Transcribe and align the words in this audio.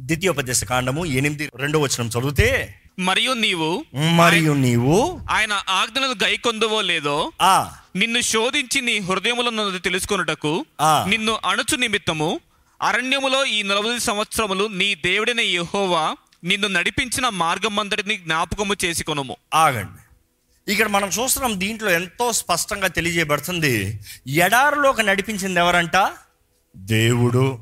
ద్వితీయోపదేశ 0.00 0.64
కాండము 0.64 1.06
ఎనిమిది 1.06 1.50
రెండో 1.56 1.78
వచనం 1.78 2.08
చదివితే 2.08 2.78
మరియు 2.98 3.32
నీవు 3.32 3.84
మరియు 4.16 4.52
నీవు 4.52 5.20
ఆయన 5.30 5.62
ఆజ్ఞలను 5.68 6.14
గైకొందువో 6.24 6.80
లేదో 6.80 7.32
ఆ. 7.42 7.72
నిన్ను 7.96 8.20
శోధించి 8.20 8.80
నీ 8.80 8.98
హృదయములను 8.98 9.78
తెలుసుకొనుటకు. 9.78 10.66
నిన్ను 11.08 11.38
అణుచు 11.46 11.76
నిమిత్తము 11.76 12.40
అరణ్యములో 12.82 13.44
ఈ 13.44 13.62
నలభై 13.62 13.98
సంవత్సరములు 13.98 14.64
నీ 14.64 14.94
దేవుడైన 14.94 15.40
యెహోవా 15.40 16.16
నిన్ను 16.44 16.68
నడిపించిన 16.68 17.28
మార్గమందరిని 17.28 18.16
జ్ఞాపకము 18.16 18.74
చేసుకొనుము. 18.84 19.36
ఆగండి. 19.54 20.00
ఇక్కడ 20.72 20.88
మనం 20.88 21.08
చూస్తున్నాం 21.08 21.60
దీంట్లో 21.60 21.90
ఎంతో 21.90 22.32
స్పష్టంగా 22.32 22.86
తెలియజేయబడుతుంది 22.86 24.00
ఎడారిలోకి 24.28 25.02
నడిపించింది 25.02 25.60
ఎవరంట? 25.60 26.12
దేవుడు. 26.76 27.58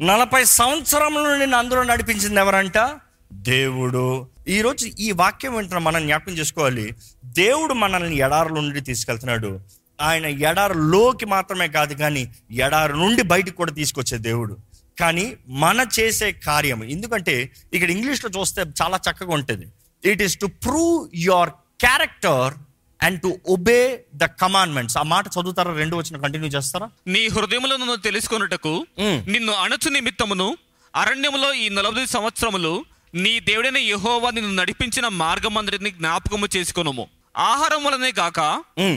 నలభై 0.00 0.44
సంవత్సరముల 0.44 1.22
నుండి 1.22 1.56
అందులో 1.56 1.82
నడిపించింది 1.82 2.40
ఎవరంట? 2.40 2.98
దేవుడు. 3.32 4.26
ఈరోజు 4.48 4.86
ఈ 4.86 5.10
వాక్యం 5.10 5.56
వింటున్న 5.56 5.78
మనం 5.78 6.02
జ్ఞాపకం 6.02 6.32
చేసుకోవాలి. 6.32 6.94
దేవుడు 7.24 7.74
మనల్ని 7.74 8.16
ఎడారుల 8.16 8.54
నుండి 8.60 8.80
తీసుకెళ్తున్నాడు. 8.80 9.60
ఆయన 10.00 10.26
ఎడారులోకి 10.26 11.26
మాత్రమే 11.26 11.68
కాదు 11.68 11.94
కానీ 11.94 12.32
ఎడారి 12.50 12.92
నుండి 12.92 13.22
బయటకు 13.22 13.56
కూడా 13.56 13.72
తీసుకొచ్చే 13.72 14.18
దేవుడు. 14.18 14.56
కానీ 15.00 15.36
మన 15.48 15.86
చేసే 16.00 16.32
కార్యం 16.32 16.84
ఎందుకంటే 16.84 17.50
ఇక్కడ 17.72 17.90
ఇంగ్లీష్లో 17.90 18.40
చూస్తే 18.40 18.62
చాలా 18.82 19.00
చక్కగా 19.10 19.32
ఉంటుంది. 19.32 19.66
It 20.04 20.22
is 20.22 20.38
to 20.38 20.46
prove 20.46 21.08
your 21.14 21.50
character 21.50 22.54
and 23.00 23.22
to 23.22 23.38
obey 23.48 24.04
the 24.14 24.24
commandments 24.24 24.98
ఆ 24.98 25.02
మాట 25.02 25.26
చదువుతారా? 25.26 25.72
రెండు 25.72 25.96
వచ్చిన 25.96 26.20
కంటిన్యూ 26.20 26.48
చేస్తారా? 26.48 26.90
నీ 27.06 27.26
హృదయములను 27.26 27.96
తెలుసుకొనుటకు 27.96 28.86
మ్. 28.98 29.18
నిన్ను 29.28 29.52
అణచు 29.52 29.88
నిమిత్తమును 29.88 30.48
అరణ్యములో 30.94 31.54
ఈ 31.54 31.68
నలభై 31.68 32.06
సంవత్సరములు 32.06 32.84
నీ 33.14 33.40
దేవుడైన 33.40 33.78
యెహోవా 33.78 34.30
నిన్ను 34.30 34.52
నడిపించిన 34.54 35.08
మార్గమందరిని 35.08 35.90
జ్ఞాపకము 35.90 36.48
చేసుకొనుము. 36.56 37.08
ఆహారం 37.36 37.84
వలనే 37.84 38.12
కాక. 38.12 38.40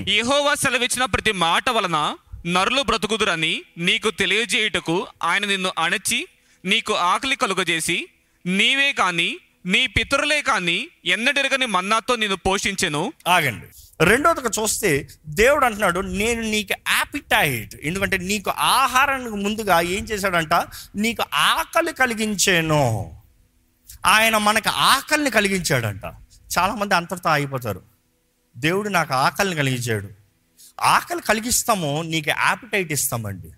యెహోవా 0.10 0.54
సెలవిచ్చిన 0.54 1.06
ప్రతి 1.06 1.32
మాట 1.32 1.70
వలన 1.70 1.98
నరులు 2.46 2.82
బ్రతుకుదురని 2.82 3.54
నీకు 3.78 4.12
తెలియజేయుటకు 4.12 5.08
ఆయన 5.24 5.46
నిన్ను 5.46 5.72
అణచి 5.78 6.28
నీకు 6.66 6.94
ఆకలి 6.94 7.36
కలుగజేసి 7.36 7.98
నీవే 8.46 8.94
కాని 8.94 9.30
నీ 9.66 9.88
పితరులే 9.88 10.42
కాని 10.42 10.78
ఎన్నడెరగని 11.06 11.66
మన్నాతో 11.66 12.16
నిన్ను 12.16 12.38
పోషించెను. 12.38 13.14
ఆగండి. 13.28 13.68
రెండోదిగా 14.02 14.50
చూస్తే 14.64 15.08
దేవుడు 15.28 15.66
అంటున్నాడు 15.66 16.00
నేను 16.00 16.42
నీకు 16.42 16.76
యాపిటైట్ 16.90 17.76
ఎందుకంటే 17.76 18.18
నీకు 18.18 18.52
ఆహారానికి 18.58 19.36
ముందుగా 19.36 19.82
ఏం 19.82 20.04
చేశాడంట 20.04 20.54
నీకు 20.96 21.24
ఆకలి 21.34 21.94
కలిగించాను. 21.94 23.14
ఆయన 24.06 24.38
మనకు 24.38 24.70
ఆకలిని 24.70 25.32
కలిగించాడంట. 25.32 26.06
చాలామంది 26.60 26.96
అంతటితో 26.96 27.30
ఆగిపోతారు. 27.30 27.82
దేవుడు 28.58 28.90
నాకు 28.90 29.14
ఆకలిని 29.14 29.56
కలిగించాడు. 29.56 30.10
ఆకలి 30.82 31.22
కలిగిస్తాము 31.22 32.02
నీకు 32.02 32.30
యాపిటైట్ 32.30 32.92
ఇస్తామండి. 32.92 33.52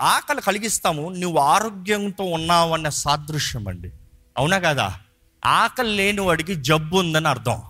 ఆకలి 0.00 0.40
కలిగిస్తాము 0.40 1.08
నువ్వు 1.08 1.38
ఆరోగ్యంతో 1.38 2.24
ఉన్నావు 2.24 2.72
అన్న 2.72 2.88
సాదృశ్యం 2.88 3.68
అండి 3.68 3.90
అవునా 4.38 4.58
కదా? 4.58 4.98
ఆకలి 5.46 5.96
లేని 5.96 6.20
వాడికి 6.20 6.54
జబ్బు 6.54 6.96
ఉందని 6.96 7.28
అర్థం. 7.28 7.62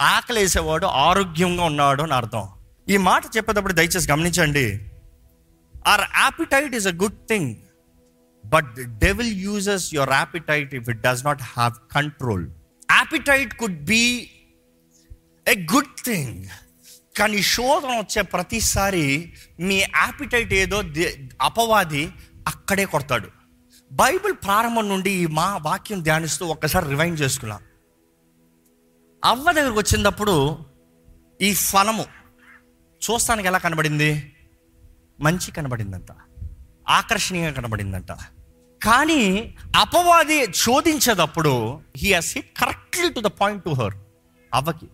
ఆకలి 0.00 0.40
వేసేవాడు 0.40 0.86
ఆరోగ్యంగా 0.86 1.64
ఉన్నాడు 1.64 2.02
అని 2.02 2.14
అర్థం. 2.14 2.48
ఈ 2.88 2.96
మాట 2.96 3.22
చెప్పేటప్పుడు 3.36 3.72
దయచేసి 3.72 4.10
గమనించండి. 4.10 4.90
Our 5.86 6.00
appetite 6.00 6.74
is 6.74 6.86
a 6.86 6.90
good 6.90 7.18
thing 7.28 7.56
but 8.44 8.74
devil 8.98 9.32
uses 9.42 9.94
your 9.94 10.10
appetite 10.10 10.74
if 10.74 10.88
it 10.88 11.00
does 11.00 11.24
not 11.24 11.42
have 11.42 11.74
control 11.94 12.48
appetite 12.90 13.58
could 13.58 13.80
be 13.84 14.30
a 15.48 15.54
good 15.74 16.04
thing 16.04 16.44
కానీ 17.18 17.42
శోధన 17.42 17.88
వచ్చే 17.88 18.22
ప్రతిసారి 18.22 19.32
మీ 19.60 19.78
యాపిటైట్ 19.78 20.52
ఏదో 20.52 20.82
అపవాది 21.40 22.10
అక్కడే 22.48 22.84
కొడతాడు. 22.84 23.28
బైబిల్ 23.92 24.32
ప్రారంభం 24.32 24.88
నుండి 24.88 25.10
ఈ 25.10 25.26
మా 25.26 25.56
వాక్యం 25.56 26.02
ధ్యానిస్తూ 26.02 26.46
ఒక్కసారి 26.46 26.88
రివైండ్ 26.88 27.20
చేసుకున్నాం. 27.20 27.58
అవ్వ 29.24 29.52
దగ్గరకు 29.52 29.78
వచ్చినప్పుడు 29.78 30.58
ఈ 31.40 31.54
ఫలము 31.54 32.04
చూస్తానికి 33.10 33.48
ఎలా 33.48 33.58
కనబడింది? 33.58 34.32
మంచి 35.20 35.50
కనబడిందంట. 35.50 36.06
ఆకర్షణీయంగా 36.88 37.52
కనబడిందంట. 37.52 38.12
కానీ 38.84 39.54
అపవాది 39.76 40.42
చోదించేటప్పుడు 40.42 41.80
he 41.96 42.12
has 42.12 42.34
hit 42.34 42.58
correctly 42.58 43.12
to 43.12 43.20
the 43.20 43.24
point 43.24 43.64
to 43.64 43.70
her 43.70 43.94
అవ్వకి. 44.54 44.88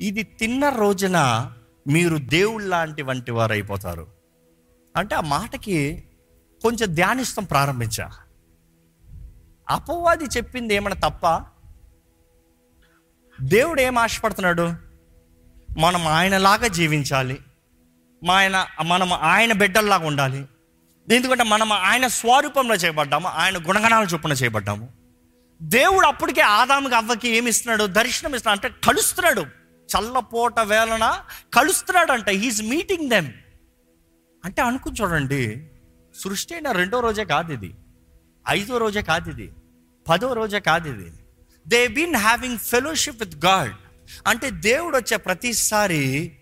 ఇది 0.00 0.22
తిన్న 0.22 0.68
రోజున 0.68 1.50
మీరు 1.88 2.16
దేవుళ్ళ 2.16 2.66
లాంటి 2.66 3.02
వంటి 3.02 3.30
వారు 3.30 3.52
అయిపోతారు 3.52 4.06
అంటే 4.96 5.14
ఆ 5.14 5.20
మాటకి 5.20 6.04
కొంచెం 6.62 6.94
ధ్యానిస్తాం 6.94 7.44
ప్రారంభించా. 7.44 8.10
అపవాది 9.70 10.24
చెప్పింది 10.24 10.74
ఏమైనా 10.74 11.08
తప్ప 11.08 11.26
దేవుడు 13.40 13.80
ఏం 13.80 13.98
ఆశపడుతున్నాడు? 13.98 14.72
మనం 15.78 16.06
ఆయనలాగా 16.06 16.68
జీవించాలి. 16.68 17.40
మా 18.24 18.34
ఆయన 18.34 18.66
మనం 18.82 19.12
ఆయన 19.12 19.52
బిడ్డల్లాగా 19.52 20.06
ఉండాలి. 20.06 20.44
ఎందుకంటే 21.14 21.44
మనం 21.44 21.72
ఆయన 21.72 22.06
స్వరూపంలో 22.06 22.74
చేయబడ్డాము 22.74 23.28
ఆయన 23.28 23.58
గుణగణాల 23.58 24.06
చొప్పున 24.14 24.32
చేయబడ్డాము. 24.32 24.88
దేవుడు 25.62 26.06
అప్పటికే 26.06 26.40
ఆదాముకి 26.40 26.94
అవ్వకి 26.94 27.28
ఏమి 27.28 27.50
ఇస్తున్నాడు? 27.50 27.84
దర్శనం 27.84 28.34
ఇస్తున్నాడు. 28.34 28.66
అంటే 28.66 28.80
కలుస్తున్నాడు. 28.86 29.40
చల్లపోట 29.88 30.60
వేళన 30.60 31.20
కలుస్తున్నాడు 31.54 32.12
అంట 32.12 32.28
హీఈస్ 32.28 32.62
మీటింగ్ 32.62 33.10
దెమ్ 33.10 33.32
అంటే 34.44 34.62
అనుకుని 34.62 34.96
చూడండి 35.02 35.68
సృష్టి 36.24 36.54
అయిన 36.54 36.72
రెండో 36.72 37.00
రోజే 37.00 37.24
కాదు 37.24 37.52
ఇది. 37.52 37.74
ఐదో 38.48 38.78
రోజే 38.78 39.02
కాదు 39.02 39.30
ఇది. 39.30 39.52
పదో 40.08 40.32
రోజే 40.32 40.60
కాదు 40.60 40.88
ఇది. 40.88 41.17
They 41.68 41.88
been 41.88 42.16
having 42.16 42.58
fellowship 42.58 43.22
with 43.22 43.44
God 43.44 43.74
అంటే 44.26 44.50
దేవుడు 44.50 44.96
వచ్చే 44.96 45.16
ప్రతిసారి 45.16 46.32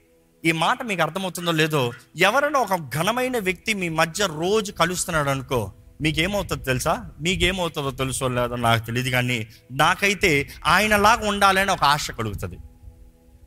ఈ 0.44 0.52
మాట 0.52 0.82
మీకు 0.82 1.02
అర్థమవుతుందో 1.02 1.52
లేదో 1.52 1.92
ఎవరైనా 2.16 2.58
ఒక 2.58 2.74
ఘనమైన 2.74 3.38
వ్యక్తి 3.38 3.74
మీ 3.74 3.88
మధ్య 3.88 4.26
రోజు 4.26 4.72
కలుస్తున్నాడు 4.72 5.28
అనుకో 5.28 5.72
మీకేమవుతుందో 6.02 6.64
తెలుసా? 6.64 7.10
మీకేమవుతుందో 7.20 7.90
తెలుసో 7.90 8.28
లేదో 8.28 8.56
నాకు 8.56 8.86
తెలియదు 8.86 9.10
కానీ 9.10 9.46
నాకైతే 9.72 10.48
ఆయనలాగా 10.66 11.28
ఉండాలని 11.28 11.70
ఒక 11.70 11.84
ఆశ 11.84 12.10
కలుగుతుంది. 12.10 12.58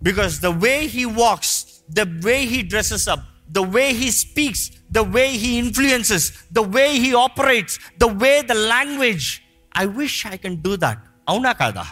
Because 0.03 0.39
the 0.39 0.51
way 0.65 0.87
he 0.87 1.05
walks, 1.05 1.49
the 1.89 2.05
way 2.25 2.45
he 2.45 2.63
dresses 2.63 3.07
up, 3.07 3.19
the 3.49 3.63
way 3.75 3.93
he 3.93 4.09
speaks, 4.11 4.71
the 4.91 5.03
way 5.03 5.37
he 5.37 5.59
influences, 5.59 6.33
the 6.53 6.65
way 6.75 6.99
he 6.99 7.13
operates, 7.13 7.79
the 7.99 8.07
way 8.07 8.41
the 8.41 8.57
language, 8.73 9.43
I 9.75 9.85
wish 9.85 10.25
I 10.25 10.37
can 10.37 10.55
do 10.67 10.77
that. 10.77 11.08
అవునా 11.29 11.51
కాదా? 11.51 11.85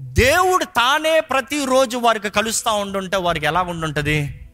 దేవుడు 0.00 0.64
తానే 0.64 1.20
ప్రతిరోజు 1.20 1.98
వారికి 1.98 2.30
కలుస్తూ 2.30 2.74
ఉండుంటే 2.74 3.16
వారికి 3.16 3.46
ఎలా 3.46 3.62
ఉండుంటుంది? 3.62 4.48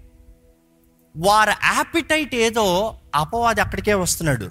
వారి 1.16 1.50
యాపిటైట్ 1.50 2.34
ఏదో 2.34 2.98
అపవాది 3.14 3.60
అక్కడికే 3.60 3.94
వస్తున్నాడు. 3.94 4.50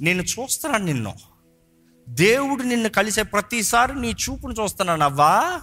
నేను 0.00 0.22
చూస్తున్నాను 0.22 0.84
నిన్ను. 0.84 1.14
దేవుడు 2.08 2.62
నిన్ను 2.62 2.88
కలిసే 2.88 3.22
ప్రతిసారి 3.22 4.00
నీ 4.00 4.10
చూపును 4.10 4.54
చూస్తున్నాను 4.62 5.04
అవ్వా. 5.04 5.60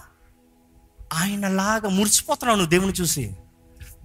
ఆయనలాగా 1.12 1.88
మురిసిపోతున్నావు 1.88 2.56
నువ్వు 2.56 2.70
దేవుని 2.70 2.92
చూసి. 2.92 3.36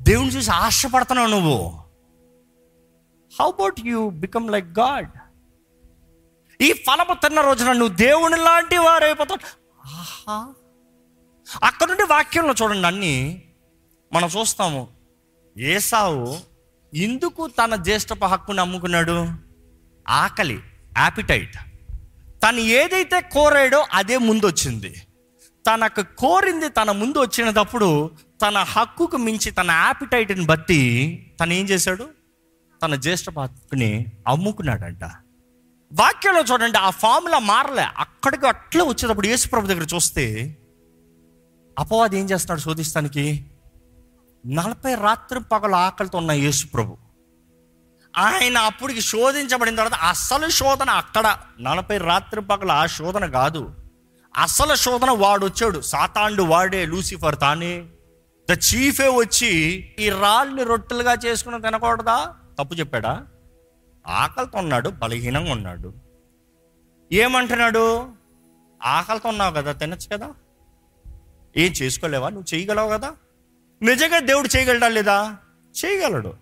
దేవుని 0.02 0.30
చూసి 0.30 0.52
ఆశపడుతున్నావు 0.52 1.30
నువ్వు. 1.30 1.80
How 3.40 3.48
about 3.48 3.80
you 3.86 4.10
become 4.10 4.52
like 4.52 4.80
God 4.80 5.08
ఈ 6.62 6.74
ఫలము 6.74 7.14
తిన్న 7.14 7.42
రోజున 7.42 7.72
నువ్వు 7.72 7.96
దేవుని 7.96 8.38
లాంటి 8.38 8.78
వారైపోతావు. 8.78 9.40
ఆహా. 9.88 10.54
అక్కడ 11.64 11.88
నుండి 11.88 12.04
వాక్యంలో 12.04 12.54
చూడండి 12.62 12.88
అన్ని. 12.88 13.44
మనం 14.14 14.30
చూస్తాము 14.40 14.88
ఏసావు 15.58 16.38
ఎందుకు 16.94 17.48
తన 17.48 17.76
జ్యేష్ఠప 17.76 18.26
హక్కుని 18.26 18.62
అమ్ముకున్నాడు? 18.62 19.28
ఆకలి 20.08 20.60
యాపిటైట్ 20.98 21.56
తను 22.44 22.60
ఏదైతే 22.60 23.22
కోరాడో 23.22 23.86
అదే 23.94 24.18
ముందు 24.18 24.46
వచ్చింది 24.46 24.96
తనకు 25.68 26.02
కోరింది 26.02 26.70
తన 26.70 26.92
ముందు 26.92 27.18
వచ్చినప్పుడు 27.18 28.12
తన 28.48 28.58
హక్కుకు 28.58 29.18
మించి 29.18 29.52
తన 29.52 29.72
యాపిటైట్ని 29.72 30.46
బట్టి 30.46 30.82
తను 31.40 31.54
ఏం 31.54 31.66
చేశాడు? 31.66 32.08
తన 32.84 32.96
జ్యేష్ఠ 32.96 33.26
హక్కుని 33.40 34.06
అమ్ముకున్నాడంట. 34.28 35.04
వాక్యంలో 35.94 36.42
చూడండి 36.42 36.78
ఆ 36.78 36.90
ఫార్ములా 36.90 37.40
మారలే. 37.40 37.86
అక్కడికి 37.98 38.48
అట్లా 38.48 38.84
వచ్చేటప్పుడు 38.84 39.28
యేసుప్రభు 39.28 39.68
దగ్గర 39.68 39.88
చూస్తే 39.96 40.58
అపవాది 41.80 42.20
ఏం 42.20 42.26
చేస్తున్నాడు 42.26 42.60
శోధిస్తానికి? 42.60 43.46
నలభై 44.46 44.96
రాత్రి 44.96 45.40
పగల 45.40 45.76
ఆకలితో 45.76 46.18
ఉన్న 46.18 46.32
యేసుప్రభు 46.32 46.98
ఆయన 48.18 48.58
అప్పటికి 48.58 49.02
శోధించబడిన 49.02 49.76
తర్వాత 49.76 49.94
అసలు 49.94 50.50
శోధన 50.50 50.90
అక్కడ. 50.90 51.38
నలభై 51.60 51.98
రాత్రి 51.98 52.42
పగల 52.42 52.72
ఆ 52.72 52.86
శోధన 52.86 53.26
కాదు. 53.26 53.72
అసలు 54.38 54.76
శోధన 54.76 55.12
వాడు 55.12 55.46
వచ్చాడు. 55.46 55.82
సాతాండు 55.82 56.44
వాడే 56.44 56.86
లూసిఫర్ 56.86 57.40
తానే. 57.40 57.86
ద 58.52 58.52
చీఫే 58.52 59.08
వచ్చి 59.08 59.50
ఈ 60.00 60.10
రాళ్ళని 60.10 60.64
రొట్టెలుగా 60.64 61.14
చేసుకుని 61.14 61.62
తినకూడదా? 61.62 62.36
తప్పు 62.60 62.74
చెప్పాడా? 62.74 63.26
ఆకలితో 64.08 64.60
ఉన్నాడు 64.60 64.90
బలహీనంగా 64.90 65.52
ఉన్నాడు. 65.52 65.94
ఏమంటున్నాడు? 67.12 68.10
ఆకలితో 68.84 69.30
ఉన్నావు 69.30 69.54
కదా 69.54 69.72
తినచ్చు 69.72 70.18
కదా? 70.18 70.34
ఏం 71.58 71.72
చేసుకోలేవా? 71.72 72.30
నువ్వు 72.30 72.56
చేయగలవు 72.56 72.90
కదా? 72.90 73.14
నిజంగా 73.82 74.20
దేవుడు 74.20 74.58
చేయగలడా 74.58 74.88
లేదా? 74.88 75.38
చేయగలడు. 75.86 76.34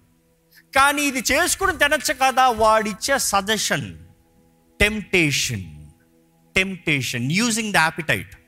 కానీ 0.76 1.02
ఇది 1.02 1.24
చేసుకుని 1.32 1.78
తినచ్చు 1.78 2.14
కదా 2.14 2.50
వాడిచ్చే 2.50 3.18
suggestion 3.18 3.98
temptation 4.82 5.88
temptation 6.56 7.32
using 7.32 7.74
the 7.74 7.78
appetite 7.78 8.39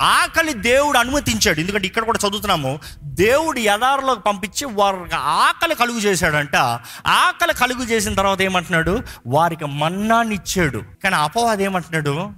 ఆకలి 0.00 0.52
దేవుడు 0.52 0.98
అనుమతించాడు. 0.98 1.60
ఎందుకంటే 1.60 1.86
ఇక్కడ 1.86 2.04
కూడా 2.04 2.18
చదువుతున్నాము 2.28 2.78
దేవుడు 3.02 3.58
ఎడారిలోకి 3.58 4.20
పంపించి 4.20 4.64
వారికి 4.64 5.14
ఆకలి 5.14 5.74
కలుగు 5.74 5.98
చేశాడంట. 5.98 6.56
ఆకలి 7.06 7.54
కలుగు 7.54 7.82
చేసిన 7.82 8.14
తర్వాత 8.14 8.42
ఏమంటున్నాడు? 8.42 9.02
వారికి 9.26 9.64
మన్నాన్ని 9.64 10.34
ఇచ్చాడు. 10.34 10.82
కానీ 11.02 11.14
అపవాది 11.14 11.64
ఏమంటున్నాడు? 11.64 12.30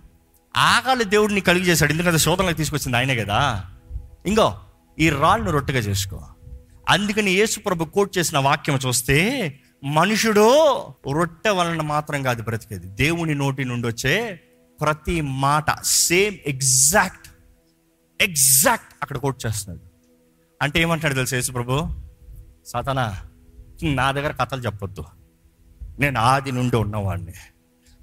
ఆకలి 0.57 1.05
దేవుడిని 1.05 1.41
కలుగు 1.41 1.65
చేశాడు. 1.65 1.93
ఎందుకంటే 1.93 2.19
శోధనలకు 2.19 2.57
తీసుకొచ్చింది 2.57 2.97
ఆయనే 2.97 3.17
కదా. 3.17 3.65
ఇంకో 4.27 4.59
ఈ 4.99 5.11
రాళ్ళను 5.11 5.51
రొట్టెగా 5.51 5.79
చేసుకో. 5.79 6.23
అందుకని 6.89 7.31
యేసు 7.31 7.61
ప్రభు 7.61 7.85
కోట్ 7.85 8.19
చేసిన 8.19 8.39
వాక్యం 8.39 8.79
చూస్తే 8.87 9.59
మనుషుడు 9.85 10.79
రొట్టె 11.13 11.51
వలన 11.51 11.83
మాత్రం 11.83 12.23
కాదు 12.23 12.43
బ్రతికేది. 12.43 12.87
దేవుని 12.87 13.35
నోటి 13.35 13.65
నుండి 13.65 13.89
వచ్చే 13.89 14.41
ప్రతి 14.81 15.21
మాట 15.21 15.83
సేమ్ 15.83 16.35
ఎగ్జాక్ట్ 16.47 17.22
ఎగ్జాక్ట్ 18.23 18.95
అక్కడ 19.03 19.17
కోట్ 19.17 19.47
చేస్తున్నాడు. 19.47 19.91
అంటే 20.63 20.81
ఏమంటాడు 20.81 21.15
తెలుసు 21.15 21.35
యేసు 21.35 21.53
ప్రభు? 21.53 21.89
సాతానా 22.67 23.21
నా 23.83 24.13
దగ్గర 24.13 24.33
కథలు 24.33 24.61
చెప్పొద్దు. 24.61 25.05
నేను 25.99 26.21
ఆది 26.21 26.53
నుండి 26.53 26.77
ఉన్నవాడిని 26.77 27.33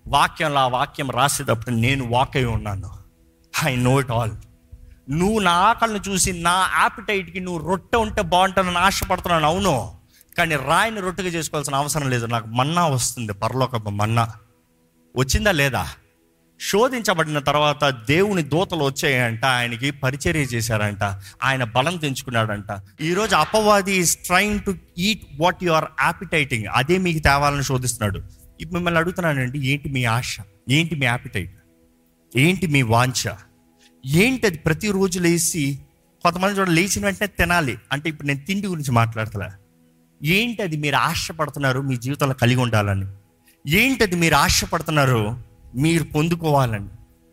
వాక్యంలో 0.07 0.59
ఆ 0.59 0.67
వాక్యం 0.67 1.11
రాసేటప్పుడు 1.11 1.75
నేను 1.75 2.09
వాక్ 2.09 2.37
అయి 2.37 2.45
ఉన్నాను. 2.45 2.91
I 3.65 3.75
know 3.75 3.99
it 3.99 4.11
all. 4.11 4.31
నువ్వు 5.09 5.39
నా 5.39 5.51
ఆకలిని 5.51 5.99
చూసి 6.09 6.33
నా 6.33 6.71
యాపిటైట్కి 6.79 7.39
నువ్వు 7.39 7.69
రొట్టె 7.69 7.97
ఉంటే 7.97 8.21
బాగుంటుందని 8.21 8.77
ఆశపడుతున్నాను 8.77 9.45
అవును. 9.45 9.97
కానీ 10.37 10.55
రాయిని 10.55 11.01
రొట్టెగా 11.01 11.27
చేసుకోవాల్సిన 11.27 11.75
అవసరం 11.75 12.09
లేదు. 12.09 12.25
నాకు 12.25 12.47
మన్నా 12.47 12.87
వస్తుంది 12.87 13.33
పరలోక 13.33 13.75
మన్నా. 13.75 14.33
వచ్చిందా 15.17 15.51
లేదా? 15.51 15.89
శోధించబడిన 16.61 17.39
తర్వాత 17.39 17.89
దేవుని 17.89 18.43
దూతలు 18.43 18.83
వచ్చాయంట 18.83 19.45
ఆయనకి 19.45 19.91
పరిచర్య 19.91 20.39
చేశారంట 20.39 21.03
ఆయన 21.43 21.63
బలం 21.63 21.97
తెంచుకున్నాడంట. 21.97 22.79
ఈరోజు 23.01 23.35
అపవాది 23.35 23.93
is 23.93 24.17
trying 24.17 24.59
to 24.59 24.75
eat 24.97 25.21
what 25.39 25.63
you 25.63 25.71
are 25.71 25.85
appetiting 26.01 26.65
అదే 26.65 26.97
మీకు 26.97 27.19
తేవాలని 27.19 27.63
శోధిస్తున్నాడు. 27.63 28.19
ఇప్పుడు 28.61 28.73
మిమ్మల్ని 28.73 28.99
అడుగుతున్నానండి 28.99 29.67
ఏంటి 29.67 29.89
మీ 29.89 30.03
ఆశ? 30.03 30.37
ఏంటి 30.69 30.95
మీ 30.95 31.05
యాపిటైట్ 31.05 31.53
ఏంటి 32.37 32.67
మీ 32.67 32.81
వాంఛ? 32.81 33.29
ఏంటి 34.05 34.47
అది 34.47 34.57
ప్రతిరోజు 34.57 35.19
లేచి 35.19 35.79
కొంతమంది 36.23 36.59
చూడ 36.59 36.69
లేచిన 36.69 37.05
వెంటనే 37.05 37.27
తినాలి. 37.27 37.77
అంటే 37.91 38.09
ఇప్పుడు 38.09 38.27
నేను 38.27 38.39
తిండి 38.39 38.67
గురించి 38.67 38.91
మాట్లాడతలే. 38.91 39.49
ఏంటి 40.23 40.61
అది 40.61 40.77
మీరు 40.77 40.95
ఆశపడుతున్నారు 40.95 41.81
మీ 41.81 41.97
జీవితంలో 41.97 42.33
కలిగి 42.33 42.59
ఉండాలని? 42.59 43.05
ఏంటి 43.67 44.03
అది 44.03 44.15
మీరు 44.15 44.35
ఆశపడుతున్నారు? 44.35 45.48
మీరు 45.75 46.03
పొందుకోవాలని 46.03 46.87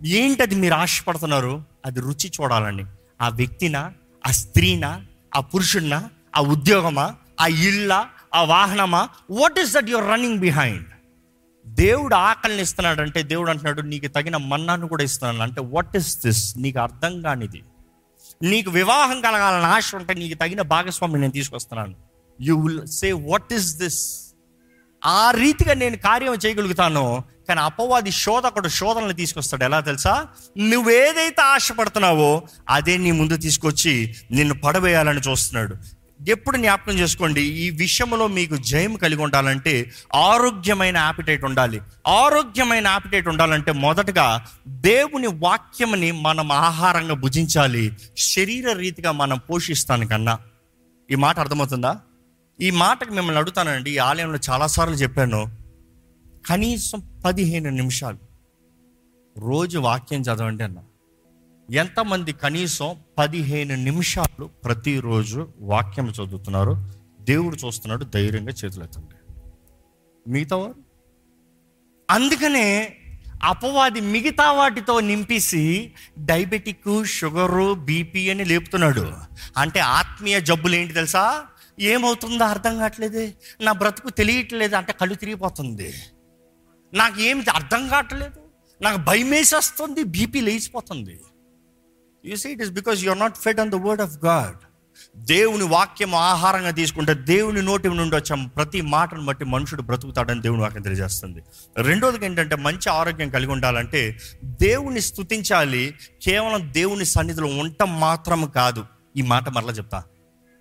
ఏంటది 0.09 0.55
మీరు 0.55 0.75
ఆశపడుతున్నారు? 0.75 1.65
అది 1.87 2.01
రుచి 2.01 2.29
చూడాలని 2.29 2.85
ఆ 3.23 3.29
వ్యక్తినా 3.29 3.93
ఆ 4.27 4.31
స్త్రీనా 4.31 5.05
ఆ 5.35 5.41
పురుషుడినా 5.41 6.11
ఆ 6.37 6.41
ఉద్యోగమా 6.41 7.15
ఆ 7.41 7.47
ఇళ్ళ 7.47 8.05
ఆ 8.35 8.43
వాహనమా 8.43 9.09
what 9.31 9.61
is 9.61 9.75
that 9.75 9.91
your 9.91 10.11
running 10.11 10.39
behind 10.39 10.87
దేవుడు 11.67 12.15
ఆకలిని 12.15 12.63
ఇస్తున్నాడు 12.63 13.01
అంటే 13.01 13.23
దేవుడు 13.23 13.51
అంటున్నాడు 13.51 13.81
నీకు 13.81 14.07
తగిన 14.07 14.37
మన్నాను 14.37 14.89
కూడా 14.89 15.05
ఇస్తున్నాను. 15.05 15.43
అంటే 15.43 15.61
వాట్ 15.61 15.97
ఇస్ 15.97 16.27
దిస్ 16.27 16.59
నీకు 16.59 16.79
అర్థం 16.79 17.21
కానిది. 17.21 17.63
నీకు 18.43 18.71
వివాహం 18.71 19.21
కలగాలని 19.21 19.67
ఆశ 19.67 19.95
ఉంటే 19.95 20.15
నీకు 20.15 20.39
తగిన 20.39 20.63
భాగస్వామి 20.63 21.21
నేను 21.21 21.33
తీసుకొస్తున్నాను. 21.33 21.95
You 22.41 22.61
will 22.61 22.87
say 22.87 23.13
what 23.13 23.53
is 23.53 23.77
this 23.77 24.26
ఆ 25.07 25.31
రీతిగా 25.31 25.75
నేను 25.75 25.97
కార్యం 25.97 26.35
చేయగలుగుతాను 26.35 27.25
కానీ 27.49 27.61
అపవాది 27.61 28.11
శోధకుడు 28.11 28.69
శోధనలు 28.69 29.13
తీసుకొస్తాడు. 29.13 29.65
ఎలా 29.65 29.81
తెలుసా? 29.81 30.27
నువ్వేదైతే 30.59 31.43
ఆశపడుతున్నావో 31.43 32.43
అదే 32.69 32.97
నీ 32.97 33.11
ముందు 33.11 33.37
తీసుకొచ్చి 33.37 34.15
నిన్ను 34.31 34.55
పడవేయాలని 34.55 35.21
చూస్తున్నాడు. 35.21 35.77
ఎప్పుడు 36.29 36.57
జ్ఞాపకం 36.57 36.93
చేసుకోండి 36.93 37.43
ఈ 37.43 37.71
విషయంలో 37.71 38.27
మీకు 38.27 38.57
జయం 38.57 38.97
కలిగి 38.97 39.23
ఉండాలంటే 39.23 39.93
ఆరోగ్యమైన 40.15 40.97
యాపిటైట్ 40.97 41.45
ఉండాలి. 41.45 41.81
ఆరోగ్యమైన 42.07 42.87
యాపిటైట్ 42.87 43.29
ఉండాలంటే 43.29 43.73
మొదటగా 43.73 44.47
దేవుని 44.69 45.27
వాక్యముని 45.27 46.13
మనం 46.13 46.53
ఆహారంగా 46.53 47.15
భుజించాలి. 47.15 47.93
శరీర 48.19 48.73
రీతిగా 48.73 49.13
మనం 49.13 49.41
పోషిస్తాను 49.51 50.07
కన్నా. 50.07 50.39
ఈ 51.11 51.15
మాట 51.15 51.39
అర్థమవుతుందా? 51.39 51.97
ఈ 52.61 52.71
మాటకు 52.71 53.13
మిమ్మల్ని 53.13 53.39
అడుగుతానండి 53.39 53.91
ఈ 53.91 53.99
ఆలయంలో 53.99 54.39
చాలాసార్లు 54.51 54.95
చెప్పాను. 54.95 55.51
కనీసం 56.47 57.21
పదిహేను 57.25 57.71
నిమిషాలు. 57.71 58.19
రోజు 59.39 59.79
వాక్యం 59.79 60.21
చదవండి 60.21 60.65
అన్న. 60.65 60.77
ఎంతమంది 61.75 62.33
కనీసం 62.33 62.97
పదిహేను 63.19 63.75
నిమిషాలు 63.75 64.45
ప్రతిరోజు 64.45 65.49
వాక్యం 65.61 66.09
చదువుతున్నారు? 66.09 66.89
దేవుడు 67.21 67.57
చూస్తున్నాడు 67.57 68.05
ధైర్యంగా 68.05 68.53
చేతులెత్తండి 68.65 69.43
మిగతా 70.31 70.57
వారు? 70.57 70.75
అందుకనే 72.11 72.97
అపవాది 73.43 74.01
మిగతా 74.01 74.53
వాటితో 74.53 75.01
నింపేసి 75.01 75.93
డయాబెటిక్ 76.19 77.07
షుగరు 77.07 77.75
బీపీ 77.75 78.31
అని 78.31 78.45
లేపుతున్నాడు. 78.45 79.13
అంటే 79.57 79.81
ఆత్మీయ 79.81 80.41
జబ్బులు 80.41 80.75
ఏంటి 80.75 80.93
తెలుసా? 80.93 81.45
ఏమవుతుందో 81.81 82.45
అర్థం 82.45 82.79
కావట్లేదు. 82.79 83.33
నా 83.61 83.73
బ్రతుకు 83.73 84.11
తెలియట్లేదు 84.11 84.77
అంటే 84.77 84.93
కళ్ళు 84.93 85.15
తిరిగిపోతుంది. 85.15 85.95
నాకు 86.95 87.21
ఏమి 87.21 87.45
అర్థం 87.51 87.89
కావట్లేదు. 87.89 88.41
నాకు 88.83 88.97
భయం 88.97 89.31
వేసేస్తుంది 89.31 90.03
BP 90.03 90.41
లేచిపోతుంది. 90.41 91.21
You 92.25 92.37
see 92.37 92.49
it 92.49 92.63
is 92.63 92.71
because 92.71 93.05
you 93.05 93.11
are 93.11 93.19
not 93.19 93.37
fed 93.37 93.61
on 93.61 93.71
the 93.71 93.75
word 93.75 94.03
of 94.03 94.25
God 94.25 94.57
దేవుని 95.17 95.65
వాక్యం 95.65 96.15
ఆహారంగా 96.15 96.71
తీసుకుంటే 96.71 97.15
దేవుని 97.15 97.63
నోటి 97.63 97.89
నుండి 97.89 98.17
వచ్చాం 98.17 98.47
ప్రతి 98.47 98.81
మాటను 98.81 99.25
బట్టి 99.25 99.45
మనుషుడు 99.45 99.83
బ్రతుకుతాడని 99.83 100.43
దేవుని 100.43 100.63
వాక్యం 100.63 100.83
తెలియజేస్తుంది. 100.83 101.43
రెండోది 101.77 102.25
ఏంటంటే 102.25 102.57
మంచి 102.57 102.91
ఆరోగ్యం 102.91 103.31
కలిగి 103.31 103.51
ఉండాలంటే 103.51 104.19
దేవుని 104.45 105.01
స్తుతించాలి. 105.01 105.95
కేవలం 106.23 106.73
దేవుని 106.73 107.05
సన్నిధిలో 107.05 107.47
ఉండటం 107.47 108.01
మాత్రం 108.01 108.51
కాదు. 108.55 108.85
ఈ 109.17 109.23
మాట 109.23 109.49
మరలా 109.49 109.73
చెప్తా. 109.73 110.03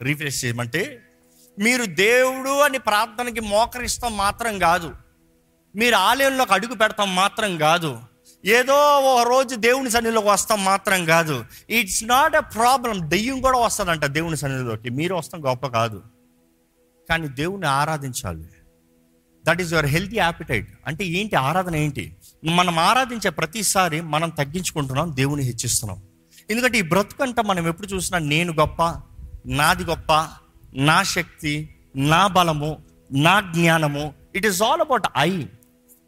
రీఫ్రెష్ 0.01 0.45
చేయమంటే 0.45 1.04
మీరు 1.59 1.85
దేవుడు 1.85 2.59
అని 2.59 2.77
ప్రార్థనకి 2.77 3.39
మోకరిస్తాం 3.39 4.17
మాత్రం 4.17 4.59
కాదు. 4.59 4.95
మీరు 5.75 5.95
ఆలయంలోకి 5.95 6.53
అడుగు 6.53 6.75
పెడతాం 6.75 7.15
మాత్రం 7.15 7.57
కాదు. 7.57 7.99
ఏదో 8.45 8.99
ఓ 8.99 9.23
రోజు 9.23 9.55
దేవుని 9.55 9.89
సన్నిధిలోకి 9.89 10.27
వస్తాం 10.27 10.65
మాత్రం 10.65 11.05
కాదు. 11.05 11.45
ఇట్స్ 11.69 12.03
నాట్ 12.03 12.35
ఎ 12.35 12.39
ప్రాబ్లం 12.39 13.09
దెయ్యం 13.09 13.41
కూడా 13.41 13.57
వస్తుందంట 13.57 14.05
దేవుని 14.05 14.37
సన్నిధిలోకి. 14.37 14.89
మీరు 14.89 15.15
వస్తాం 15.15 15.45
గొప్ప 15.45 15.67
కాదు. 15.67 16.03
కానీ 17.09 17.27
దేవుని 17.27 17.67
ఆరాధించాలి. 17.67 18.45
That 19.47 19.61
is 19.61 19.71
your 19.71 19.85
healthy 19.85 20.15
appetite 20.15 20.79
అంటే 20.87 21.05
ఏంటి? 21.05 21.35
ఆరాధన 21.35 21.75
ఏంటి? 21.75 22.15
మనం 22.45 22.79
ఆరాధించే 22.79 23.29
ప్రతిసారి 23.29 24.01
మనం 24.01 24.29
తగ్గించుకుంటున్నాం 24.29 25.15
దేవుని 25.15 25.43
హెచ్చిస్తున్నాం. 25.43 26.01
ఎందుకంటే 26.49 26.77
ఈ 26.77 26.81
బ్రతుకంట 26.81 27.39
మనం 27.39 27.67
ఎప్పుడు 27.67 27.87
చూసినా 27.87 28.19
నేను 28.19 28.53
గొప్ప 28.53 29.01
నాది 29.45 29.83
గొప్ప 29.83 30.27
నా 30.87 30.97
శక్తి 31.15 31.53
నా 32.11 32.21
బలము 32.27 32.71
నా 33.25 33.35
జ్ఞానము 33.51 34.05
it 34.37 34.45
is 34.45 34.61
all 34.61 34.81
about 34.81 35.07
I 35.21 35.29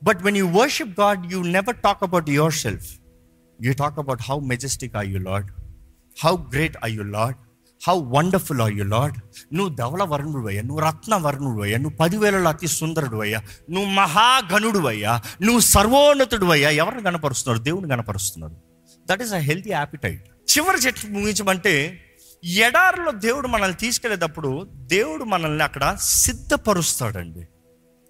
but 0.02 0.22
when 0.26 0.38
you 0.38 0.48
worship 0.58 0.94
God 1.00 1.22
you 1.34 1.40
never 1.56 1.78
talk 1.86 2.04
about 2.04 2.30
yourself 2.64 2.88
you 3.60 3.74
talk 3.74 4.00
about 4.00 4.24
how 4.30 4.38
majestic 4.54 4.96
I 4.96 5.06
you 5.08 5.20
Lord 5.28 5.50
how 6.18 6.34
great 6.54 6.78
I 6.84 6.90
you 6.92 7.06
Lord 7.18 7.38
how 7.82 7.96
wonderful 8.16 8.62
are 8.62 8.74
you 8.74 8.86
Lord 8.94 9.16
నువ్వు 9.54 9.72
ధవల 9.76 10.04
వర్ణుడు 10.14 10.48
అయ్యా 10.52 10.62
నువ్వు 10.62 10.82
రత్న 10.82 11.16
వర్ణుడు 11.26 11.62
అయ్యా 11.64 11.78
నువ్వు 11.78 11.98
పదివేలలో 11.98 12.50
అతి 12.50 12.68
సుందరుడు 12.78 13.20
అయ్యా 13.26 13.40
నువ్వు 13.70 13.90
మహాగణుడు 14.00 14.82
అయ్యా 14.94 15.14
నువ్వు 15.42 15.62
సర్వోన్నతుడు 15.74 16.50
అయ్యా 16.56 16.72
ఎవరిని 16.82 17.04
కనపరుస్తున్నారు 17.04 17.62
దేవుని 17.70 17.90
కనపరుస్తున్నారు 17.90 18.56
that 19.08 19.22
is 19.22 19.34
a 19.34 19.42
healthy 19.50 19.72
appetite 19.78 20.26
చివరి 20.48 20.82
చెట్టు 20.86 21.08
ముగించమంటే 21.16 21.74
ఎడారిలో 22.44 23.12
దేవుడు 23.12 23.48
మనల్ని 23.48 23.76
తీసుకెళ్ళేటప్పుడు 23.76 24.68
దేవుడు 24.88 25.24
మనల్ని 25.24 25.64
అక్కడ 25.64 25.96
సిద్ధపరుస్తాడండి. 26.00 27.48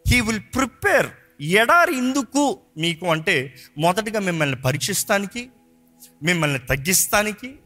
హీ 0.08 0.22
విల్ 0.22 0.42
ప్రిపేర్ 0.56 1.08
ఎడారి 1.42 1.98
ఎందుకు 1.98 2.60
మీకు 2.78 3.06
అంటే 3.06 3.56
మొదటగా 3.78 4.20
మిమ్మల్ని 4.20 4.62
పరీక్షిస్తానికి 4.62 5.50
మిమ్మల్ని 6.24 6.60
తగ్గిస్తానికి 6.60 7.60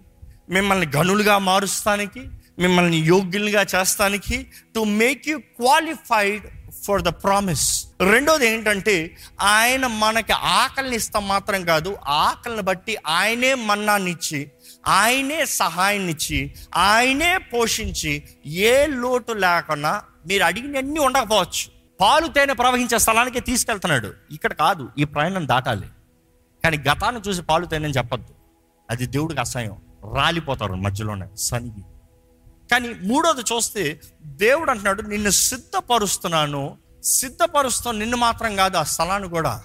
మిమ్మల్ని 0.50 0.88
గనులుగా 0.96 1.38
మారుస్తానికి 1.38 2.22
మిమ్మల్ని 2.60 2.98
యోగ్యులుగా 2.98 3.66
చేస్తానికి 3.76 4.48
to 4.76 4.80
make 4.80 5.30
you 5.30 5.38
qualified 5.40 6.44
for 6.86 7.02
the 7.02 7.08
promise 7.08 7.88
రెండోది 8.02 8.48
ఏంటంటే 8.48 9.18
ఆయన 9.42 9.88
మనకి 9.88 10.32
ఆకలిని 10.32 10.96
ఇస్తాం 10.96 11.28
మాత్రం 11.28 11.66
కాదు 11.66 11.98
ఆకలిని 12.08 12.62
బట్టి 12.62 12.98
ఆయనే 13.08 13.54
మన్నాన్నిచ్చి 13.54 14.52
ఆయనే 14.88 15.46
సహాయాన్నిచ్చి 15.46 16.56
ఆయనే 16.76 17.38
పోషించి 17.38 18.24
ఏ 18.46 18.88
లోటు 18.88 19.34
లేకుండా 19.34 20.04
మీరు 20.28 20.44
అడిగినన్నీ 20.44 21.00
ఉండకపోవచ్చు. 21.00 21.82
పాలు 22.02 22.28
తేనె 22.28 22.54
ప్రవహించే 22.54 23.00
స్థలానికి 23.00 23.40
తీసుకెళ్తున్నాడు. 23.40 24.14
ఇక్కడ 24.32 24.54
కాదు 24.54 24.90
ఈ 24.98 25.04
ప్రయాణం 25.04 25.48
దాటాలి. 25.48 25.88
కానీ 26.64 26.78
గతాన్ని 26.78 27.22
చూసి 27.28 27.42
పాలు 27.42 27.66
తేనని 27.66 27.94
చెప్పొద్దు. 27.94 28.34
అది 28.90 29.06
దేవుడికి 29.06 29.40
అసహ్యం. 29.40 29.82
రాలిపోతారు 30.16 30.74
మధ్యలోనే 30.74 31.28
సనిగి. 31.36 31.84
కానీ 32.72 32.94
మూడోది 33.04 33.42
చూస్తే 33.42 34.00
దేవుడు 34.26 34.72
అంటున్నాడు 34.72 35.02
నిన్ను 35.02 35.30
సిద్ధపరుస్తున్నాను. 35.30 36.78
సిద్ధపరుస్తాను 37.04 37.98
నిన్ను 37.98 38.18
మాత్రం 38.18 38.56
కాదు 38.56 38.78
ఆ 38.78 38.84
స్థలాన్ని 38.84 39.30
కూడా. 39.30 39.64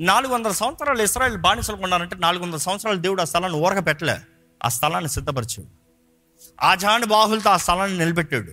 నాలుగు 0.00 0.34
వందల 0.34 0.52
సంవత్సరాలు 0.52 1.02
ఇస్రాయల్ 1.02 1.36
బానిసలు 1.36 1.76
కొన్నారంటే 1.76 2.16
నాలుగు 2.16 2.42
వందల 2.42 2.56
సంవత్సరాలు 2.56 2.98
దేవుడు 2.98 3.22
ఆ 3.22 3.24
స్థలాన్ని 3.24 3.58
ఊరక 3.58 3.86
పెట్టలే 3.86 4.18
ఆ 4.64 4.68
స్థలాన్ని 4.68 5.10
సిద్ధపరిచాడు. 5.10 5.68
ఆజాను 6.62 7.06
బాహులతో 7.06 7.50
ఆ 7.50 7.56
స్థలాన్ని 7.56 7.98
నిలబెట్టాడు. 7.98 8.52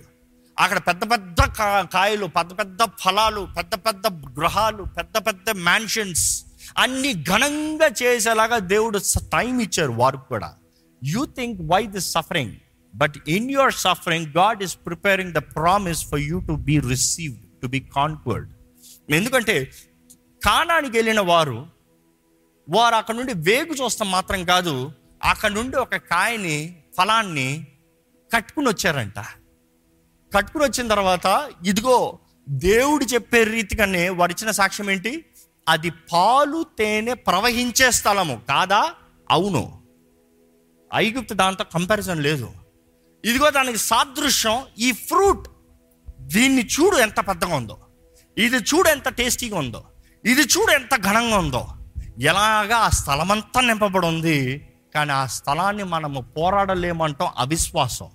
అక్కడ 0.58 0.78
పెద్ద 0.78 1.10
పెద్ద 1.10 1.40
కా- 1.40 1.86
కాయలు 1.86 2.26
పెద్ద 2.26 2.58
పెద్ద 2.58 2.78
ఫలాలు 2.82 3.48
పెద్ద 3.56 3.74
పెద్ద 3.74 4.06
గృహాలు 4.06 4.82
పెద్ద 4.82 5.26
పెద్ద 5.26 5.50
మ్యాన్షన్స్ 5.50 6.44
అన్ని 6.78 7.22
ఘనంగా 7.22 7.90
చేసేలాగా 8.02 8.58
దేవుడు 8.58 8.98
టైం 9.18 9.60
ఇచ్చారు 9.60 9.92
వారికి 9.92 10.22
కూడా. 10.28 10.54
You 11.04 11.24
think 11.24 11.60
why 11.72 11.86
this 11.86 12.12
suffering 12.12 12.52
but 12.94 13.14
in 13.28 13.50
your 13.50 13.74
suffering 13.74 14.26
God 14.26 14.62
is 14.62 14.78
preparing 14.86 15.32
the 15.32 15.38
promise 15.38 16.06
for 16.06 16.20
you 16.20 16.40
to 16.40 16.52
be 16.52 16.78
received 16.78 17.60
to 17.62 17.66
be 17.66 17.80
conquered 17.80 18.52
ఎందుకంటే 19.10 19.72
కానానికి 20.44 20.98
వెళ్ళిన 20.98 21.20
వారు 21.20 21.66
వారు 22.68 22.94
అక్కడ 22.94 23.14
నుండి 23.14 23.32
వేగు 23.34 23.74
చూస్తాం 23.74 24.10
మాత్రం 24.10 24.44
కాదు 24.44 24.92
అక్కడ 25.24 25.50
నుండి 25.50 25.76
ఒక 25.76 25.96
కాయని 25.96 26.82
ఫలాన్ని 26.98 27.66
కట్టుకుని 28.34 28.68
వచ్చారంట. 28.68 29.18
కట్టుకుని 30.34 30.64
వచ్చిన 30.64 30.88
తర్వాత 30.88 31.50
ఇదిగో 31.66 32.18
దేవుడు 32.48 33.04
చెప్పే 33.04 33.44
రీతిగానే 33.44 34.08
వారు 34.08 34.32
ఇచ్చిన 34.32 34.50
సాక్ష్యం 34.50 34.90
ఏంటి? 34.90 35.24
అది 35.68 35.90
పాలు 36.12 36.66
తేనె 36.78 37.14
ప్రవహించే 37.14 37.90
స్థలము. 37.90 38.40
కాదా? 38.48 38.94
అవును. 39.30 39.82
ఐగుప్తు 40.94 41.34
దాంతో 41.34 41.64
కంపారిజన్ 41.64 42.22
లేదు. 42.22 42.52
ఇదిగో 43.24 43.50
దానికి 43.50 43.78
సాదృశ్యం 43.78 44.62
ఈ 44.78 44.92
ఫ్రూట్ 44.92 45.48
దీన్ని 46.20 46.66
చూడు 46.66 46.96
ఎంత 46.96 47.28
పెద్దగా 47.28 47.54
ఉందో. 47.54 47.78
ఇది 48.38 48.56
చూడు 48.56 48.88
ఎంత 48.88 49.08
టేస్టీగా 49.08 49.58
ఉందో. 49.58 49.84
ఇది 50.24 50.42
చూడు 50.42 50.72
ఎంత 50.72 50.96
ఘనంగా 50.96 51.38
ఉందో. 51.38 51.68
ఎలాగా 52.20 52.76
ఆ 52.76 52.88
స్థలమంతా 52.88 53.60
నింపబడి 53.60 54.06
ఉంది? 54.06 54.68
కానీ 54.94 55.12
ఆ 55.12 55.26
స్థలాన్ని 55.26 55.84
మనము 55.84 56.20
పోరాడలేమంటాం 56.20 57.28
అవిశ్వాసం. 57.36 58.06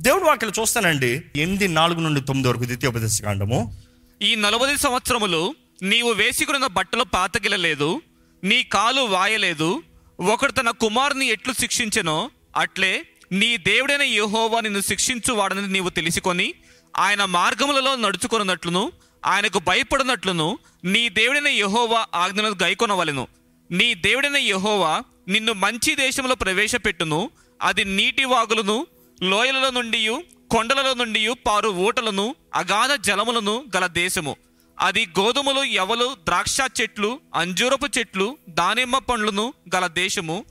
దేవుడు 0.00 0.24
వాక్యలు 0.24 0.60
చూస్తానండి. 0.60 1.22
ఎనిమిది 1.36 1.68
నాలుగు 1.68 2.00
నుండి 2.00 2.20
తొమ్మిది 2.20 2.48
వరకు 2.48 2.64
ద్వితీయోపదేశ 2.64 3.22
కాండము. 3.22 3.76
ఈ 4.22 4.34
నలభై 4.34 4.76
సంవత్సరములు 4.76 5.54
నీవు 5.82 6.12
వేసుకున్న 6.12 6.66
బట్టలు 6.66 7.04
పాతగిలలేదు 7.04 8.02
నీ 8.44 8.62
కాలు 8.62 9.00
వాయలేదు 9.00 9.82
ఒకడు 10.20 10.52
తన 10.52 10.70
కుమారుని 10.70 11.26
ఎట్లు 11.26 11.52
శిక్షించెనో 11.52 12.30
అట్లే 12.56 13.06
నీ 13.32 13.56
దేవుడైన 13.56 14.02
యహోవా 14.02 14.60
నిన్ను 14.60 14.80
శిక్షించు 14.80 15.34
వాడని 15.34 15.68
నీవు 15.68 15.88
తెలుసుకొని 15.88 16.54
ఆయన 16.96 17.24
మార్గములలో 17.24 17.96
నడుచుకున్నట్లును 17.96 18.92
ఆయనకు 19.26 19.58
భయపడినట్లును 19.58 20.58
నీ 20.84 21.08
దేవుడైన 21.08 21.48
యహోవా 21.48 22.06
ఆజ్ఞను 22.14 22.48
గైకొనవలెను. 22.48 23.28
నీ 23.70 23.94
దేవుడైన 23.94 24.36
యహోవా 24.36 25.02
నిన్ను 25.28 25.52
మంచి 25.52 25.94
దేశంలో 25.94 26.34
ప్రవేశపెట్టును. 26.34 27.30
అది 27.62 27.84
నీటి 27.84 28.24
వాగులను 28.24 28.86
లోయలలో 29.22 29.70
నుండి 29.70 30.08
కొండలలో 30.50 30.94
నుండి 30.94 31.28
పారు 31.46 31.68
ఊటలను 31.68 32.34
అగాధ 32.54 32.92
జలములను 32.92 33.64
గల 33.76 33.86
దేశము. 33.86 34.36
అది 34.80 35.06
గోధుమలు 35.18 35.64
ఎవలు 35.64 36.16
ద్రాక్ష 36.24 36.58
చెట్లు 36.80 37.20
అంజూరపు 37.34 37.98
చెట్లు 37.98 38.38
దానిమ్మ 38.48 38.98
పండ్లను 38.98 39.54
గల 39.76 39.86
దేశము. 39.86 40.44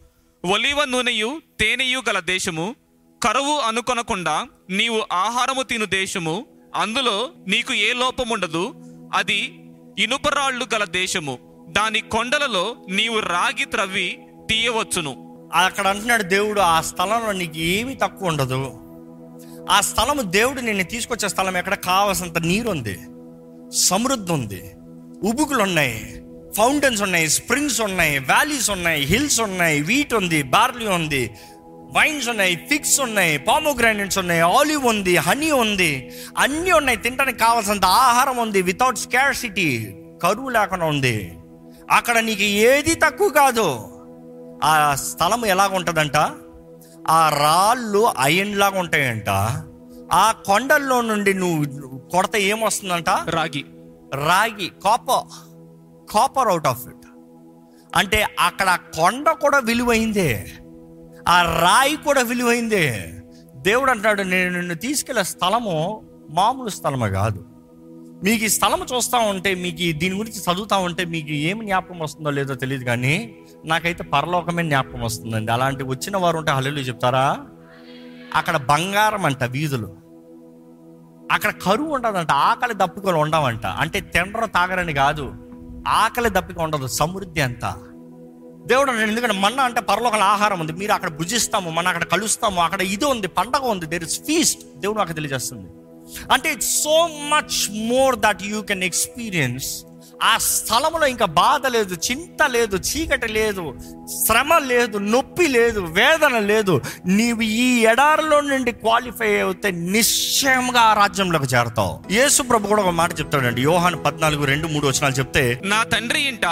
ఒలివ 0.45 0.85
నూనెయు 0.85 1.41
తేనెయు 1.59 2.03
గల 2.09 2.19
దేశము. 2.19 2.75
కరువు 3.23 3.57
అనుకొనకుండా 3.57 4.47
నీవు 4.69 5.03
ఆహారము 5.11 5.63
తిను 5.63 5.85
దేశము. 5.85 6.45
అందులో 6.75 7.31
నీకు 7.47 7.73
ఏ 7.73 7.93
లోపముండదు. 7.93 8.73
అది 9.13 9.59
ఇనుపరాళ్ళు 9.99 10.65
గల 10.73 10.83
దేశము. 10.83 11.65
దాని 11.69 12.01
కొండలలో 12.01 12.85
నీవు 12.89 13.19
రాగి 13.19 13.65
త్రవ్వి 13.65 14.19
తీయవచ్చును. 14.51 15.13
అక్కడ 15.53 15.87
అంటున్నాడు 15.87 16.23
దేవుడు 16.23 16.61
ఆ 16.61 16.81
స్థలంలో 16.81 17.31
నీకు 17.31 17.57
ఏమీ 17.57 17.93
తక్కువ 17.95 18.27
ఉండదు. 18.27 18.61
ఆ 19.69 19.81
స్థలము 19.81 20.21
దేవుడు 20.21 20.61
నిన్ను 20.61 20.83
తీసుకొచ్చే 20.83 21.29
స్థలం 21.29 21.57
ఎక్కడ? 21.57 21.73
కావాల్సినంత 21.73 22.37
నీరు 22.37 22.69
ఉంది 22.69 22.99
సమృద్ధి 23.75 24.33
ఉంది 24.33 24.61
ఉబుకులు 25.23 25.63
ఉన్నాయి 25.63 26.23
ఫౌంటైన్స్ 26.57 27.01
ఉన్నాయి 27.01 27.29
స్ప్రింగ్స్ 27.29 27.81
ఉన్నాయి 27.81 28.19
వ్యాలీస్ 28.19 28.69
ఉన్నాయి 28.69 29.03
హిల్స్ 29.03 29.41
ఉన్నాయి 29.41 29.81
వీట్ 29.81 30.13
ఉంది 30.13 30.43
బార్లీ 30.43 30.87
ఉంది 30.87 31.31
వైన్స్ 31.97 32.29
ఉన్నాయి 32.29 32.55
ఫిక్స్ 32.69 32.99
ఉన్నాయి 33.01 33.37
పామోగ్రానైట్స్ 33.37 34.17
ఉన్నాయి 34.17 34.41
ఆలివ్ 34.41 34.85
ఉంది 34.85 35.15
హనీ 35.17 35.51
ఉంది 35.51 35.91
అన్నీ 36.37 36.71
ఉన్నాయి. 36.71 36.97
తినడానికి 36.97 37.39
కావాల్సినంత 37.39 37.85
ఆహారం 37.85 38.37
ఉంది 38.37 38.61
వితౌట్ 38.61 38.97
స్కార్సిటీ 38.97 39.95
కరువు 40.23 40.49
లేకుండా 40.49 40.85
ఉంది. 40.85 41.15
అక్కడ 41.91 42.17
నీకు 42.17 42.41
ఏది 42.41 42.95
తక్కువ 42.95 43.29
కాదు. 43.29 43.90
ఆ 44.63 44.95
స్థలం 44.95 45.45
ఎలాగ 45.45 45.75
ఉంటుందంట 45.75 46.17
ఆ 47.07 47.29
రాళ్ళు 47.29 48.11
అయన్ 48.17 48.57
లాగా 48.57 48.79
ఉంటాయంట. 48.79 49.29
ఆ 50.13 50.31
కొండల్లో 50.31 51.01
నుండి 51.01 51.33
నువ్వు 51.33 51.97
కొడత 51.97 52.35
ఏమొస్తుందంట? 52.35 53.09
రాగి. 53.29 53.65
రాగి 54.13 54.71
copper 54.83 55.27
copper 56.13 56.47
out 56.47 56.67
of 56.67 56.87
it. 56.87 57.07
అంటే 57.95 58.27
అక్కడ 58.39 58.79
కొండ 58.95 59.29
కూడా 59.29 59.59
విలువైందే. 59.59 60.51
ఆ 61.27 61.41
రాయి 61.41 61.95
కూడా 61.95 62.21
విలువైందే. 62.21 63.13
దేవుడు 63.55 63.91
అంటాడు 63.91 64.21
నేను 64.21 64.55
నిన్ను 64.55 64.75
తీసుకెళ్ళే 64.75 65.23
స్థలము 65.23 66.01
మామూలు 66.29 66.69
స్థలమే 66.69 67.09
కాదు. 67.09 67.45
మీకు 68.23 68.43
ఈ 68.43 68.47
స్థలం 68.47 68.85
చూస్తూ 68.95 69.17
ఉంటే 69.17 69.55
మీకు 69.55 69.99
దీని 69.99 70.15
గురించి 70.15 70.39
చదువుతూ 70.39 70.79
ఉంటే 70.79 71.05
మీకు 71.05 71.29
ఏమి 71.29 71.65
జ్ఞాపకం 71.65 71.99
వస్తుందో 71.99 72.29
లేదో 72.29 72.53
తెలియదు 72.53 72.83
కానీ 72.83 73.35
నాకైతే 73.65 74.03
పరలోకమే 74.03 74.63
జ్ఞాపకం 74.63 75.01
వస్తుందండి. 75.01 75.51
అలాంటి 75.51 75.83
వచ్చిన 75.83 76.17
వారు 76.17 76.37
ఉంటే 76.37 76.51
హల్లు 76.51 76.79
చెప్తారా? 76.79 77.37
అక్కడ 78.35 78.57
బంగారం 78.57 79.25
అంట 79.25 79.43
వీధులు. 79.43 79.97
అక్కడ 81.31 81.51
కరువు 81.51 81.95
ఉండదంట 81.95 82.31
ఆకలి 82.31 82.73
దప్పికొని 82.73 83.17
ఉండవంట. 83.17 83.65
అంటే 83.65 83.99
తినరు 83.99 84.45
తాగరని 84.45 84.93
కాదు 84.93 85.33
ఆకలి 85.87 86.29
దప్పిక 86.29 86.59
ఉండదు 86.59 86.87
సమృద్ధి 86.87 87.41
అంతా. 87.41 87.75
దేవుడు 88.65 88.91
ఎందుకంటే 88.91 89.33
మన్న 89.33 89.61
అంటే 89.61 89.81
పరలోకల 89.81 90.21
ఆహారం 90.21 90.59
ఉంది 90.59 90.73
మీరు 90.73 90.91
అక్కడ 90.91 91.09
భుజిస్తాము 91.09 91.69
మన 91.69 91.87
అక్కడ 91.87 92.03
కలుస్తాము 92.03 92.61
అక్కడ 92.61 92.81
ఇది 92.81 93.05
ఉంది 93.05 93.27
పండగ 93.27 93.59
ఉంది 93.59 93.85
దేర్ 93.85 94.03
ఇస్ 94.03 94.19
ఫీస్ట్ 94.19 94.79
దేవుడు 94.79 94.97
నాకు 94.97 95.13
తెలియజేస్తుంది. 95.13 95.69
అంటే 96.31 96.53
it's 96.53 96.83
so 96.83 97.07
much 97.07 97.89
more 97.89 98.15
that 98.15 98.43
you 98.43 98.61
can 98.61 98.83
experience 98.83 99.85
ఆ 100.21 100.37
స్థలంలో 100.47 101.05
ఇంకా 101.07 101.25
బాధ 101.37 101.67
లేదు 101.67 101.93
చింత 102.07 102.43
లేదు 102.47 102.75
చీకటి 102.89 103.27
లేదు 103.27 103.63
శ్రమ 104.17 104.57
లేదు 104.63 104.97
నొప్పి 105.13 105.47
లేదు 105.47 105.81
వేదన 105.91 106.39
లేదు 106.45 106.73
నీవు 107.11 107.41
ఈ 107.59 107.83
ఎడారిలో 107.83 108.41
నుండి 108.41 108.71
క్వాలిఫై 108.71 109.39
అవుతే 109.39 109.71
నిశ్చయంగా 109.91 110.81
ఆ 110.81 110.93
రాజ్యంలోకి 110.93 111.45
చేరతావు 111.45 111.93
యేసు 112.13 112.41
ప్రభు 112.43 112.67
కూడా 112.67 112.81
ఒక 112.81 112.89
మాట 112.89 113.19
చెప్తాడండి 113.19 113.61
యోహాన్ 113.61 113.97
పద్నాలుగు 114.05 114.45
రెండు 114.45 114.67
మూడు 114.67 114.87
వచనాలు 114.87 115.13
చెప్తే 115.13 115.43
నా 115.63 115.83
తండ్రి 115.83 116.21
ఇంట. 116.21 116.45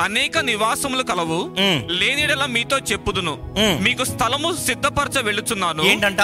అనేక 0.00 0.38
నివాసములు 0.44 1.02
కలవు. 1.02 1.40
లేనిడలా 2.00 2.46
మీతో 2.46 2.78
చెప్పుదును. 2.92 3.34
మీకు 3.82 4.04
స్థలము 4.04 4.50
సిద్ధపరచ 4.66 5.22
వెళ్ళుచున్నాను 5.22 5.82
ఏంటంట 5.84 6.22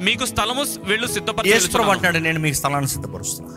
మీకు 0.00 0.24
స్థలము 0.24 0.62
వెళ్ళు 0.84 1.06
సిద్ధపరచ. 1.06 1.48
అంటాడు 1.96 2.18
నేను 2.18 2.38
మీకు 2.38 2.56
స్థలాన్ని 2.56 2.88
సిద్ధపరుస్తున్నా 2.88 3.54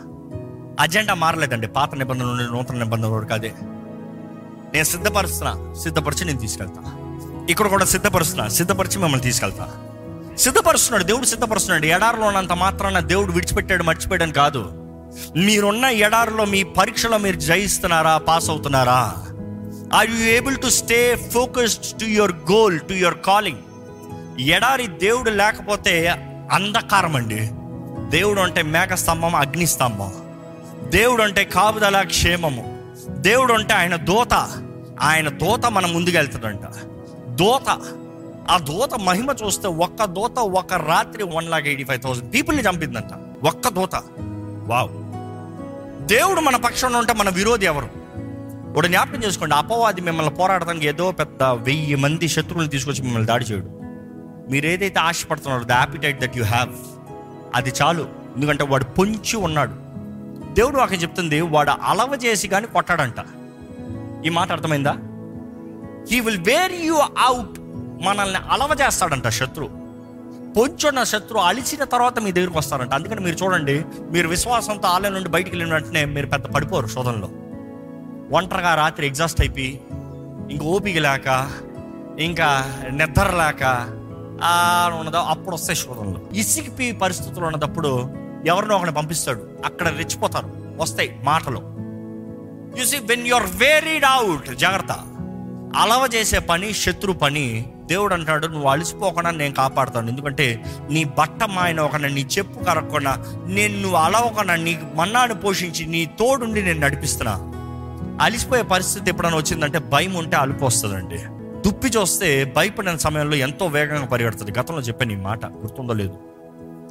అజెండా 0.80 1.14
మారలేదండి. 1.14 1.66
పాత 1.66 1.94
నిబంధన 1.94 2.24
నుండి 2.24 2.44
నూతన 2.44 2.74
నిబంధన 2.74 3.08
వరకు 3.08 3.34
అదే 3.34 3.52
నేను 4.74 4.84
సిద్ధపరుస్తున్నా. 4.84 5.74
సిద్ధపరిచి 5.82 6.24
నేను 6.24 6.38
తీసుకెళ్తా. 6.38 6.92
ఇక్కడ 7.50 7.66
కూడా 7.66 7.84
సిద్ధపరుస్తున్నా. 7.84 8.48
సిద్ధపరిచి 8.48 8.98
మిమ్మల్ని 8.98 9.20
తీసుకెళ్తా. 9.20 9.72
సిద్ధపరుస్తున్నాడు. 10.38 11.04
దేవుడు 11.04 11.26
సిద్ధపరుస్తున్నాడు. 11.26 11.86
ఎడారిలో 11.86 12.26
ఉన్నంత 12.26 12.52
మాత్రాన 12.52 12.98
దేవుడు 12.98 13.32
విడిచిపెట్టాడు 13.32 13.82
మర్చిపోయాడని 13.82 14.32
కాదు. 14.32 14.72
మీరున్న 15.36 15.84
ఎడారిలో 15.84 16.44
మీ 16.44 16.62
పరీక్షలో 16.62 17.18
మీరు 17.18 17.36
జయిస్తున్నారా 17.36 18.18
పాస్ 18.18 18.50
అవుతున్నారా? 18.50 19.14
Are 19.94 20.10
you 20.10 20.16
able 20.16 20.56
to 20.56 20.68
stay 20.68 21.16
focused 21.34 22.00
to 22.00 22.04
your 22.04 22.32
goal 22.32 22.80
to 22.80 22.92
your 22.92 23.18
calling 23.18 23.58
ఎడారి 24.40 24.86
దేవుడు 24.86 25.30
లేకపోతే 25.30 26.08
అంధకారం 26.52 27.16
అండి 27.16 27.50
దేవుడు 28.08 28.40
అంటే 28.40 28.62
మేఘస్తంభం 28.62 29.34
అగ్నిస్తంభం. 29.34 30.12
దేవుడు 30.92 31.22
అంటే 31.22 31.44
కాపుదల 31.44 32.02
క్షేమము. 32.02 32.82
దేవుడు 33.08 33.52
అంటే 33.52 33.74
ఆయన 33.74 33.96
దోత. 33.96 34.34
ఆయన 35.00 35.28
దోత 35.28 35.66
మన 35.66 35.86
ముందుకెళ్తుందంట 35.86 36.60
దోత. 37.28 37.68
ఆ 38.50 38.58
దోత 38.58 38.94
మహిమ 38.94 39.34
చూస్తే 39.46 39.68
ఒక్క 39.68 40.04
దోత 40.04 40.38
ఒక్క 40.38 40.74
రాత్రి 40.74 41.22
one 41.22 41.50
lakh 41.50 41.66
eighty 41.66 41.84
five 41.84 42.00
thousand 42.00 42.34
పీపుల్ని 42.34 42.62
చంపిందంట. 42.62 43.44
ఒక్క 43.46 43.68
దోత. 43.68 44.02
వావ్. 44.66 44.90
దేవుడు 46.06 46.40
మన 46.40 46.56
పక్షంలో 46.56 46.98
ఉంటే 46.98 47.12
మన 47.12 47.28
విరోధి 47.28 47.66
ఎవరు? 47.66 47.88
ఇప్పుడు 48.68 48.86
జ్ఞాపకం 48.86 49.24
చేసుకోండి. 49.24 49.54
అపవాది 49.54 50.00
మిమ్మల్ని 50.00 50.34
పోరాడటానికి 50.34 50.86
ఏదో 50.86 51.10
పెద్ద 51.10 51.42
వెయ్యి 51.42 51.94
మంది 51.94 52.28
శత్రువులు 52.28 52.68
తీసుకొచ్చి 52.68 53.02
మిమ్మల్ని 53.02 53.26
దాడి 53.26 53.44
చేయడు. 53.44 53.66
మీరు 54.50 54.66
ఏదైతే 54.66 55.00
ఆశపడుతున్నారో 55.00 55.64
the 55.64 55.72
appetite 55.72 56.20
that 56.20 56.36
you 56.36 56.44
have 56.44 56.72
అది 57.54 57.72
చాలు. 57.82 58.08
ఎందుకంటే 58.36 58.64
వాడు 58.64 58.84
పొంచి 58.84 59.36
ఉన్నాడు. 59.36 59.81
దేవుడు 60.52 60.80
అక్కడ 60.80 61.02
చెప్తుంది 61.02 61.40
వాడు 61.40 61.70
అలవ 61.70 62.18
చేసి 62.24 62.48
కానీ 62.48 62.66
కొట్టాడంట. 62.66 63.20
ఈ 64.26 64.28
మాట 64.28 64.52
అర్థమైందా? 64.52 64.94
He 66.10 66.20
will 66.20 66.38
wear 66.38 66.72
you 66.72 66.94
out 66.96 67.58
మనల్ని 68.04 68.38
అలవ 68.38 68.76
చేస్తాడంట 68.80 69.28
శత్రు. 69.28 69.68
పొంచున్న 70.56 71.02
శత్రు 71.02 71.38
అలిచిన 71.38 71.84
తర్వాత 71.84 72.18
మీ 72.18 72.32
దగ్గరికి 72.32 72.58
వస్తారంట. 72.58 72.92
అందుకని 72.92 73.20
మీరు 73.20 73.36
చూడండి 73.44 73.84
మీరు 74.10 74.28
విశ్వాసంతో 74.28 74.88
ఆలయం 74.88 75.14
నుండి 75.14 75.28
బయటికి 75.28 75.56
వెళ్ళిన 75.56 75.74
వెంటనే 75.74 76.04
మీరు 76.04 76.26
పెద్ద 76.26 76.46
పడిపోరు 76.46 76.86
శోధనలో. 76.86 77.28
ఒంటరిగా 78.36 78.74
రాత్రి 78.74 79.06
ఎగ్జాస్ట్ 79.06 79.40
అయిపోయి 79.40 79.80
ఇంక 80.50 80.62
ఓపిక 80.62 80.98
లేక 80.98 81.50
ఇంకా 82.18 82.48
నిద్ర 82.90 83.22
లేక 83.22 83.62
ఉన్నదో 85.00 85.18
అప్పుడు 85.18 85.54
వస్తాయి 85.54 85.76
శోధనలు. 85.76 86.20
ఇసిగిపోయి 86.32 86.92
పరిస్థితులు 86.92 87.46
ఉన్నదప్పుడు 87.46 88.21
ఎవరినో 88.46 88.76
ఒకరిని 88.76 88.94
పంపిస్తాడు. 88.94 89.48
అక్కడ 89.64 89.88
రెచ్చిపోతారు. 89.88 90.52
వస్తాయి 90.80 91.20
మాటలు. 91.24 91.72
You 92.80 92.84
see 92.84 92.96
when 92.98 93.26
you're 93.26 93.46
wearied 93.46 94.04
out 94.04 94.56
జాగ్రత్త. 94.56 94.96
అలవ 95.76 96.08
చేసే 96.14 96.38
పని 96.38 96.72
శత్రు 96.72 97.12
పని 97.12 97.72
దేవుడు 97.86 98.14
అంటాడు 98.14 98.46
నువ్వు 98.46 98.68
అలసిపోకుండా 98.68 99.30
నేను 99.30 99.54
కాపాడుతాను. 99.54 100.08
ఎందుకంటే 100.08 100.64
నీ 100.90 101.04
బట్ట 101.04 101.44
మాయన 101.44 101.80
ఒక 101.80 101.96
నీ 101.96 102.26
చెప్పు 102.38 102.64
కరగకుండా 102.64 103.24
నేను 103.46 103.80
నువ్వు 103.80 103.96
అలవకుండా 103.96 104.56
నీ 104.56 104.80
మన్నాను 104.94 105.34
పోషించి 105.34 105.86
నీ 105.86 106.04
తోడుండి 106.04 106.62
నేను 106.62 106.80
నడిపిస్తున్నా. 106.80 107.52
అలిసిపోయే 108.20 108.62
పరిస్థితి 108.62 109.10
ఎప్పుడైనా 109.10 109.36
వచ్చిందంటే 109.36 109.78
భయం 109.78 110.14
ఉంటే 110.14 110.36
అలుపు 110.36 110.64
వస్తుందండి. 110.64 111.18
దుప్పి 111.68 111.88
చూస్తే 111.88 112.52
భయపడిన 112.56 112.96
సమయంలో 112.96 113.36
ఎంతో 113.36 113.66
వేగంగా 113.66 114.06
పరిగెడుతుంది. 114.06 114.58
గతంలో 114.58 114.80
చెప్పాను 114.80 115.12
ఈ 115.12 115.16
మాట 115.16 115.46
గుర్తుందో 115.46 115.92
లేదు. 115.92 116.18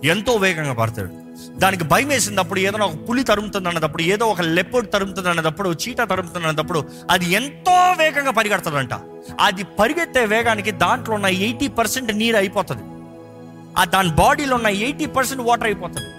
ఎంతో 0.04 0.36
వేగంగా 0.36 0.74
పడతాడు. 0.74 1.21
దానికి 1.58 1.84
భయం 1.84 2.08
వేసినప్పుడు 2.08 2.60
ఏదైనా 2.60 2.86
ఒక 2.86 3.10
పులి 3.10 3.24
తరుముతుంది 3.24 3.70
అన్నప్పుడు 3.70 4.02
ఏదో 4.02 4.26
ఒక 4.26 4.42
లెపోడ్ 4.42 4.92
తరుముతుంది 4.92 5.30
అన్నప్పుడు 5.30 5.70
చీట 5.70 6.02
తరుముతుంది 6.02 6.48
అన్నప్పుడు 6.48 6.84
అది 7.12 7.26
ఎంతో 7.26 7.72
వేగంగా 7.72 8.32
పరిగెడుతుందంట. 8.32 8.94
అది 9.40 9.64
పరిగెత్తే 9.64 10.26
వేగానికి 10.26 10.72
దాంట్లో 10.72 11.16
ఉన్న 11.16 11.26
ఎయిటీ 11.26 11.68
పర్సెంట్ 11.68 12.18
నీరు 12.18 12.38
అయిపోతుంది. 12.38 12.84
ఆ 13.78 13.86
దాని 13.86 14.12
బాడీలో 14.16 14.56
ఉన్న 14.56 14.68
ఎయిటీ 14.68 15.06
పర్సెంట్ 15.06 15.44
వాటర్ 15.44 15.66
అయిపోతుంది. 15.66 16.10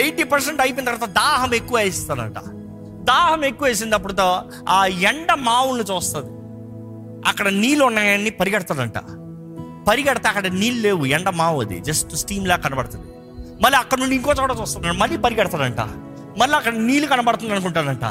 ఎయిటీ 0.00 0.22
పర్సెంట్ 0.22 0.60
అయిపోయిన 0.60 0.90
తర్వాత 0.90 1.08
దాహం 1.08 1.54
ఎక్కువ 1.54 1.78
వేస్తుందంట 1.78 2.38
దాహం 3.04 3.44
ఎక్కువ 3.44 3.68
వేసినప్పుడు 3.68 4.14
ఆ 4.68 4.86
ఎండ 4.86 5.32
మావుల్ని 5.32 5.84
చూస్తుంది. 5.84 6.30
అక్కడ 7.28 7.48
నీళ్ళు 7.48 7.84
ఉన్నాయని 7.84 8.30
పరిగెడతాడంట 8.30 8.98
పరిగెడితే 9.88 10.28
అక్కడ 10.28 10.46
నీళ్ళు 10.46 10.82
లేవు 10.82 11.06
ఎండ 11.06 11.28
మావు 11.28 11.60
అది. 11.60 11.80
జస్ట్ 11.80 12.16
స్టీమ్ 12.16 12.48
లా 12.48 12.56
కనబడుతుంది. 12.56 13.06
మళ్ళీ 13.60 13.78
అక్కడ 13.78 13.98
నుండి 13.98 14.16
ఇంకో 14.16 14.32
చోట 14.32 14.50
చూస్తున్నాడు. 14.60 14.96
మళ్ళీ 14.96 15.16
పరిగెడతాడంట. 15.16 15.80
మళ్ళీ 16.38 16.56
అక్కడ 16.56 16.74
నీళ్ళు 16.74 17.08
కనబడుతుంది 17.08 17.52
అనుకుంటాడంట. 17.52 18.04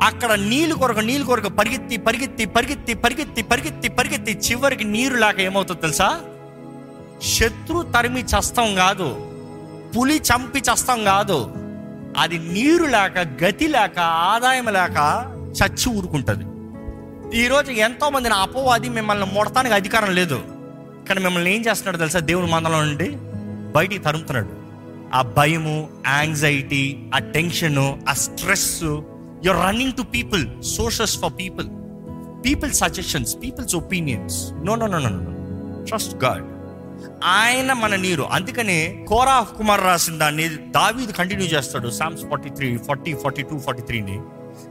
అక్కడ 0.00 0.32
నీళ్ళు 0.32 0.74
కొరకు 0.74 1.00
నీళ్ళు 1.00 1.26
కొరకు 1.26 1.48
పరిగెత్తి 1.48 1.96
పరిగెత్తి 1.96 2.44
పరిగెత్తి 2.44 2.94
పరిగెత్తి 2.94 3.42
పరిగెత్తి 3.42 3.88
పరిగెత్తి 3.88 4.32
చివరికి 4.32 4.84
నీరు 4.84 5.14
లేక 5.14 5.40
ఏమవుతుందో 5.40 5.80
తెలుసా? 5.80 6.20
శత్రు 7.22 7.82
తరిమి 7.82 8.22
చస్తాం 8.22 8.74
కాదు. 8.74 9.30
పులి 9.98 10.16
చంపి 10.16 10.58
చస్తాం 10.58 11.04
కాదు. 11.04 11.52
అది 12.18 12.38
నీరు 12.38 12.84
లేక 12.84 13.44
గతి 13.44 13.68
లేక 13.68 13.98
ఆదాయం 13.98 14.64
లేక 14.64 15.26
చచ్చి 15.62 15.92
ఊరుకుంటుంది. 15.96 16.44
ఈరోజు 17.38 17.70
ఎంతో 17.70 18.10
మందిని 18.10 18.34
అపవాది 18.34 18.88
మిమ్మల్ని 18.88 19.26
ముడతానికి 19.26 19.74
అధికారం 19.74 20.14
లేదు. 20.14 20.42
కానీ 21.08 21.20
మిమ్మల్ని 21.20 21.54
ఏం 21.54 21.60
చేస్తున్నాడు 21.60 21.96
తెలుసా? 21.96 22.18
దేవుని 22.18 22.52
మందలో 22.52 22.84
నుండి 22.84 23.16
బయటికి 23.72 24.04
తరుముతున్నాడు. 24.04 24.61
ఆ 25.14 25.22
భయము 25.22 25.88
యాంగ్జైటీ 26.08 27.10
ఆ 27.14 27.18
టెన్షన్ 27.18 27.78
ఆ 28.08 28.12
stress 28.12 28.82
you're 29.44 29.56
running 29.56 29.92
to 29.92 30.02
people 30.02 30.62
sources 30.62 31.18
for 31.18 31.32
people 31.38 31.68
people 32.44 32.72
suggestions 32.72 33.36
people's 33.36 33.76
opinions 33.76 34.52
no 34.64 34.74
no 34.74 34.86
no 34.86 34.98
no 34.98 35.08
no 35.08 35.84
trust 35.84 36.24
God 36.24 36.44
ఆయన 37.24 37.72
మన 37.72 37.96
నీరు. 37.96 38.22
అందుకనే 38.22 39.06
కోరా 39.08 39.40
కుమార్ 39.40 39.84
రాసిన 39.84 40.18
దాన్ని 40.18 40.48
దావీదు 40.48 41.12
కంటిన్యూ 41.12 41.46
చేస్తాడు. 41.46 41.90
Psalms 41.90 42.22
forty 42.22 42.48
three 42.48 42.78
forty 42.78 43.14
forty 43.14 43.42
two 43.42 43.58
forty 43.58 43.82
త్రీని 43.82 44.20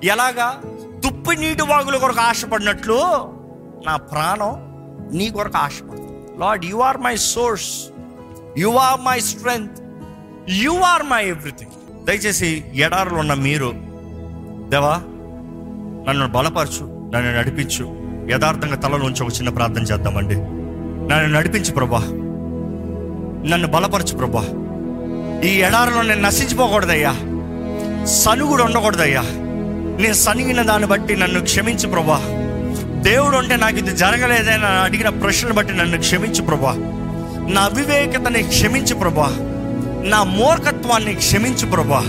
ఎలాగా? 0.03 0.61
తుప్పి 1.03 1.35
నీటి 1.35 1.61
వాగుల 1.61 1.97
కొరకు 1.97 2.19
ఆశపడినట్లు 2.19 2.99
నా 3.85 3.95
ప్రాణం 3.95 4.71
నీ 5.17 5.29
కొరకు 5.29 5.57
ఆశపడుతుంది. 5.57 6.39
Lord 6.39 6.65
you 6.65 6.77
are 6.77 6.97
my 6.97 7.15
source 7.15 7.87
you 8.57 8.69
are 8.69 9.01
my 9.01 9.19
strength 9.19 9.80
you 10.49 10.71
are 10.71 11.03
my 11.03 11.25
everything 11.27 12.05
దయచేసి 12.05 12.63
ఎడారులో 12.75 13.17
ఉన్న 13.17 13.33
మీరు 13.33 13.73
దేవా 14.69 14.95
నన్ను 16.07 16.27
బలపరచు 16.27 17.11
నన్ను 17.15 17.37
నడిపించు. 17.37 17.97
యథార్థంగా 18.29 18.75
తలలోంచి 18.75 19.23
ఒక 19.23 19.29
చిన్న 19.29 19.49
ప్రార్థన 19.49 19.81
చేద్దామండి. 19.81 20.35
నన్ను 21.13 21.27
నడిపించు 21.27 21.71
ప్రభా. 21.71 21.99
నన్ను 23.49 23.67
బలపరచు 23.67 24.17
ప్రభా. 24.17 24.45
ఈ 25.41 25.47
ఎడారిలో 25.47 26.01
నేను 26.01 26.21
నశించిపోకూడదయ్యా. 26.21 27.13
సనుగుడు 28.05 28.63
ఉండకూడదయ్యా. 28.63 29.21
నేను 30.01 30.13
సనిగిన 30.13 30.61
దాన్ని 30.61 30.87
బట్టి 30.87 31.17
నన్ను 31.17 31.43
క్షమించు 31.43 31.89
ప్రభా. 31.89 32.21
దేవుడు 33.01 33.37
అంటే 33.37 33.55
నాకు 33.55 33.77
ఇది 33.77 33.91
జరగలేదని 33.91 34.65
అడిగిన 34.65 35.09
ప్రశ్నలు 35.09 35.53
బట్టి 35.53 35.73
నన్ను 35.73 35.99
క్షమించు 35.99 36.41
ప్రభా. 36.41 36.73
నా 37.49 37.61
అవివేకతని 37.61 38.43
క్షమించు 38.43 38.95
ప్రభా. 38.95 39.50
నా 40.03 40.23
మూర్ఖత్వాన్ని 40.23 41.13
క్షమించు 41.13 41.65
ప్రభా. 41.65 41.99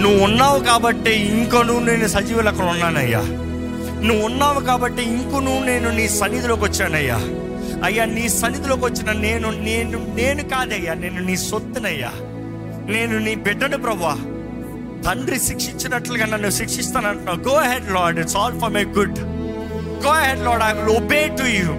నువ్వు 0.00 0.24
ఉన్నావు 0.24 0.58
కాబట్టి 0.58 1.10
ఇంకొను 1.10 1.78
నేను 1.78 2.08
సజీవులకు 2.08 2.62
ఉన్నానయ్యా. 2.62 3.20
నువ్వు 4.02 4.24
ఉన్నావు 4.24 4.60
కాబట్టి 4.60 5.02
ఇంకొను 5.02 5.64
నేను 5.64 5.90
నీ 5.90 6.08
సన్నిధిలోకి 6.08 6.64
వచ్చానయ్యా. 6.64 7.16
అయ్యా 7.84 8.04
నీ 8.04 8.28
సన్నిధిలోకి 8.28 8.84
వచ్చిన 8.84 9.12
నేను 9.12 9.50
నేను 9.50 10.14
నేను 10.14 10.48
కాదయ్యా 10.48 10.94
నేను 10.94 11.20
నీ 11.20 11.36
సొత్తునయ్యా. 11.36 12.10
నేను 12.86 13.18
నీ 13.18 13.34
బిడ్డను 13.34 13.78
ప్రభా. 13.78 14.16
తండ్రి 15.06 15.38
శిక్షించినట్లుగా 15.38 16.26
నన్ను 16.26 16.50
శిక్షిస్తానంటున్నావు. 16.50 17.38
Go 17.48 17.60
ahead 17.60 17.92
Lord 17.92 18.20
it's 18.20 18.36
all 18.36 18.60
for 18.60 18.72
my 18.72 18.84
good 18.84 19.18
go 20.06 20.12
ahead 20.12 20.44
Lord 20.44 20.64
I 20.64 20.72
will 20.72 20.96
obey 20.96 21.36
to 21.38 21.42
you 21.42 21.70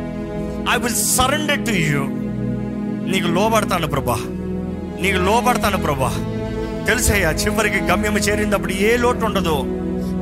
I 0.71 0.78
will 0.78 0.95
surrender 0.95 1.65
to 1.65 1.71
you 1.71 2.00
నీకు 3.12 3.28
లోబడతాను 3.28 3.88
ప్రభా. 3.88 4.35
నీకు 5.01 5.17
లోబడతాను 5.17 5.77
ప్రభా. 5.77 6.13
తెలుసయ్యా 6.88 7.31
చివరికి 7.31 7.84
గమ్యం 7.84 8.17
చేరినప్పుడు 8.17 8.71
ఏ 8.71 8.97
లోటు 8.97 9.25
ఉండదు. 9.25 9.63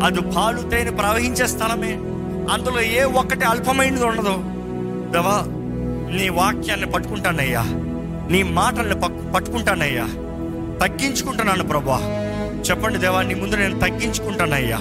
అది 0.06 0.22
పాలు 0.22 0.70
తేనె 0.70 0.92
ప్రవహించే 0.92 1.48
స్థలమే. 1.48 1.92
అందులో 2.54 2.82
ఏ 2.82 3.04
ఒక్కటి 3.04 3.46
అల్పమైనది 3.46 4.06
ఉండదు. 4.06 4.38
దవా 5.12 5.44
నీ 6.16 6.30
వాక్యాన్ని 6.30 6.92
పట్టుకుంటానయ్యా. 6.92 7.64
నీ 8.32 8.44
మాటల్ని 8.44 9.02
పట్టుకుంటానయ్యా. 9.34 10.04
తగ్గించుకుంటున్నాను 10.82 11.64
ప్రభా. 11.64 12.00
చెప్పండి 12.70 13.00
దేవా 13.00 13.22
నీ 13.22 13.34
ముందు 13.34 13.56
నేను 13.56 13.80
తగ్గించుకుంటానయ్యా. 13.80 14.80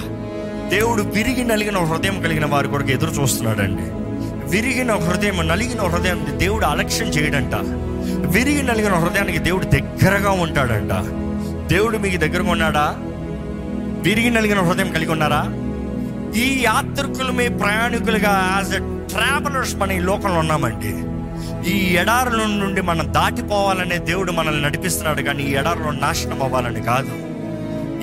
దేవుడు 0.69 1.03
విరిగి 1.03 1.43
నలిగిన 1.43 1.77
హృదయం 1.77 2.21
కలిగిన 2.21 2.45
వారి 2.45 2.67
కొరకు 2.67 2.89
ఎదురు 2.89 3.11
చూస్తున్నాడండి. 3.11 3.81
విరిగిన 4.49 4.93
హృదయం 4.93 5.47
నలిగిన 5.47 5.81
హృదయం 5.81 6.27
దేవుడు 6.37 6.65
అలక్ష్యం 6.65 7.07
చేయడంట. 7.07 7.53
విరిగి 8.05 8.63
నలిగిన 8.63 8.93
హృదయానికి 8.93 9.37
దేవుడు 9.37 9.65
దగ్గరగా 9.65 10.31
ఉంటాడంట. 10.31 10.91
దేవుడు 11.69 11.97
మీకు 11.97 12.17
దగ్గరగా 12.17 12.51
ఉన్నాడా? 12.51 12.95
విరిగి 14.01 14.29
నలిగిన 14.29 14.59
హృదయం 14.59 14.91
కలిగి 14.91 15.11
ఉన్నారా? 15.11 15.45
ఈ 16.35 16.63
యాత్రికులు 16.63 17.31
మీ 17.31 17.47
ప్రయాణికులుగా 17.47 18.53
యాజ్ 18.55 18.75
ఎ 18.75 18.77
ట్రావెలర్స్ 19.13 19.75
మన 19.75 19.91
ఈ 19.91 19.99
లోకంలో 19.99 20.39
ఉన్నామండి. 20.39 21.03
ఈ 21.71 21.95
ఎడారుల 21.95 22.43
నుండి 22.43 22.81
మనం 22.81 23.13
దాటిపోవాలనే 23.13 23.97
దేవుడు 23.97 24.31
మనల్ని 24.31 24.61
నడిపిస్తున్నాడు 24.61 25.21
కానీ 25.21 25.43
ఈ 25.43 25.51
ఎడారులో 25.53 25.91
నాశనం 25.91 26.43
అవ్వాలని 26.43 26.81
కాదు. 26.81 27.11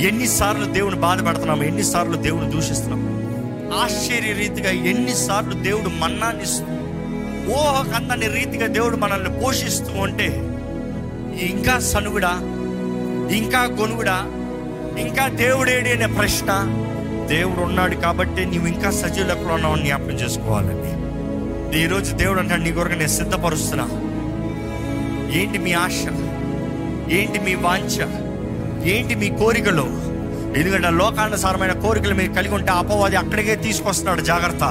ఎన్నిసార్లు 0.01 0.65
దేవుని 0.65 0.97
బాధపడుతున్నాము 0.97 1.63
ఎన్నిసార్లు 1.63 2.17
దేవుని 2.17 2.51
దూషిస్తున్నాము. 2.51 3.11
ఆశ్చర్య 3.85 4.33
రీతిగా 4.33 4.71
ఎన్నిసార్లు 4.71 5.53
దేవుడు 5.53 5.89
మన్నాన్ని 5.89 6.45
ఇస్తూ 7.49 7.53
ఊహకందని 7.53 8.29
రీతిగా 8.29 8.67
దేవుడు 8.67 8.97
మనల్ని 8.97 9.41
పోషిస్తూ 9.41 9.93
ఉంటే 9.93 10.27
ఇంకా 11.47 11.79
సనుగుడా 11.79 12.31
ఇంకా 13.37 13.65
గొనుగుడా 13.65 14.19
ఇంకా 15.01 15.29
దేవుడేడి 15.29 15.91
అనే 15.91 16.07
ప్రశ్న 16.07 16.53
దేవుడు 17.27 17.61
ఉన్నాడు 17.61 17.95
కాబట్టి 17.95 18.45
నీవు 18.45 18.67
ఇంకా 18.67 18.91
సజీవులకు 18.91 19.53
ఉన్నావు 19.53 19.77
జ్ఞాపకం 19.77 20.11
చేసుకోవాలండి. 20.11 20.91
ఈరోజు 21.79 22.15
దేవుడు 22.15 22.41
అంటాడు 22.41 22.63
నీ 22.63 22.73
కొరకు 22.73 22.95
నేను 22.95 23.09
సిద్ధపరుస్తున్నా. 23.09 23.85
ఏంటి 25.41 25.59
మీ 25.59 25.73
ఆశ? 25.73 26.05
ఏంటి 27.11 27.39
మీ 27.39 27.55
వాంఛ? 27.55 28.01
ఏంటి 28.85 29.15
మీ 29.15 29.29
కోరికలు? 29.29 30.11
ఎందుకంటే 30.59 30.91
లోకానుసారమైన 30.91 31.73
కోరికలు 31.73 32.15
మీరు 32.15 32.33
కలిగి 32.33 32.55
ఉంటే 32.55 32.73
అపవాది 32.73 33.17
అక్కడికే 33.17 33.57
తీసుకొస్తున్నాడు 33.57 34.21
జాగ్రత్త. 34.21 34.65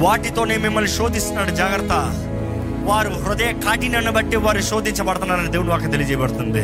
వాటితోనే 0.00 0.56
మిమ్మల్ని 0.56 0.90
శోధిస్తున్నాడు 0.90 1.50
జాగ్రత్త. 1.50 1.92
వారు 2.84 3.08
హృదయ 3.08 3.52
కాఠిన్యాన్ని 3.52 4.10
బట్టి 4.10 4.36
వారు 4.36 4.60
శోధించబడుతున్నారని 4.60 5.52
దేవుడు 5.52 5.68
వాకి 5.68 5.86
తెలియజేయబడుతుంది. 5.86 6.62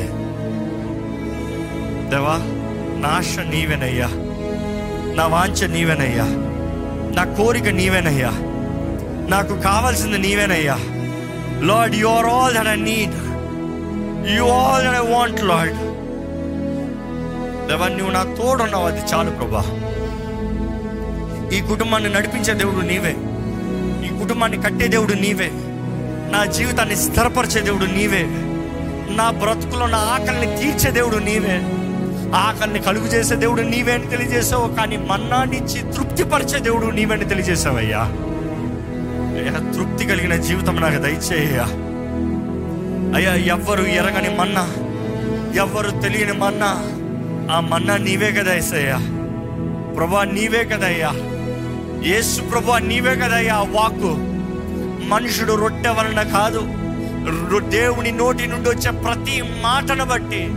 దేవా 2.10 2.38
నా 3.00 3.08
ఆశ 3.08 3.38
నీవేనయ్యా. 3.38 4.06
నా 5.14 5.26
వాంఛ 5.26 5.66
నీవేనయ్యా. 5.66 6.24
నా 7.16 7.34
కోరిక 7.34 7.62
నీవేనయ్యా. 7.62 8.30
నాకు 9.28 9.60
కావాల్సింది 9.60 10.18
నీవేనయ్యా. 10.18 10.78
Lord 11.62 11.96
you 11.96 12.06
are 12.06 12.26
all 12.26 12.54
that 12.54 12.68
I 12.68 12.76
need 12.76 13.14
you 14.30 14.44
all 14.44 14.86
that 14.86 14.96
I 14.96 15.14
want 15.14 15.44
Lord 15.44 15.74
దేవా 17.68 17.88
నువ్వు 17.88 18.10
నా 18.10 18.22
తోడున్నావు 18.22 18.86
అది 18.86 19.00
చాలు 19.14 19.30
ప్రభా. 19.30 19.85
ఈ 21.52 21.60
కుటుంబాన్ని 21.60 22.12
నడిపించే 22.12 22.54
దేవుడు 22.54 22.80
నీవే. 22.86 23.16
ఈ 24.06 24.18
కుటుంబాన్ని 24.18 24.62
కట్టే 24.62 24.86
దేవుడు 24.88 25.12
నీవే. 25.12 25.50
నా 26.32 26.44
జీవితాన్ని 26.44 26.96
స్థిరపరిచే 26.96 27.60
దేవుడు 27.60 27.84
నీవే. 27.84 28.24
నా 29.16 29.30
బ్రతుకులో 29.30 29.86
నా 29.86 29.98
ఆకలిని 29.98 30.56
తీర్చే 30.56 30.90
దేవుడు 30.90 31.16
నీవే. 31.16 31.56
ఆకలిని 32.34 32.78
కలుగు 32.78 33.06
చేసే 33.06 33.34
దేవుడు 33.34 33.62
నీవే 33.62 33.92
అని 33.92 34.06
తెలియజేసావు 34.06 34.74
కానీ 34.74 34.96
మన్నానిచ్చి 34.96 35.92
తృప్తిపరిచే 35.92 36.58
దేవుడు 36.58 36.86
నీవే 36.86 37.14
అని 37.14 37.24
తెలియజేసావయ్యా. 37.24 38.00
అయ్యా 39.36 39.72
తృప్తి 39.72 40.04
కలిగిన 40.04 40.36
జీవితం 40.36 40.76
నాకు 40.76 40.98
దయచేయ్యా. 41.02 41.64
అయ్యా 43.16 43.34
ఎవ్వరు 43.34 43.82
ఎరగని 43.82 44.36
మన్నా 44.36 44.74
ఎవ్వరు 45.62 45.90
తెలియని 45.90 46.32
మన్నా 46.32 46.70
ఆ 47.54 47.60
మన్నా 47.60 47.96
నీవే 47.96 48.32
కదా 48.32 48.54
ఏసయ్యా. 48.54 48.96
ప్రభా 49.96 50.24
నీవే 50.24 50.64
కదయ్యా 50.64 51.10
యేసు 52.04 52.40
ప్రభు 52.40 52.72
నీవే 52.72 53.14
కదయ్యా 53.14 53.56
వాక్కు. 53.56 54.16
మనుషుడు 55.08 55.52
రొట్టె 55.52 55.88
వలన 55.88 56.22
కాదు 56.22 56.68
దేవుని 57.58 58.12
నోటి 58.12 58.46
నుండి 58.46 58.70
వచ్చే 58.70 58.90
ప్రతి 58.90 59.42
మాటను 59.42 60.04
బట్టి. 60.04 60.48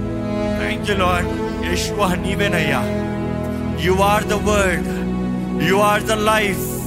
థ్యాంక్ 0.59 0.91
యూ 0.91 0.97
లార్డ్ 0.97 1.27
నీవేనయ్యా. 2.21 2.81
You 3.81 3.93
are 3.93 4.23
the 4.23 4.33
word 4.33 4.87
you 5.69 5.75
are 5.75 6.03
the 6.03 6.11
life 6.11 6.79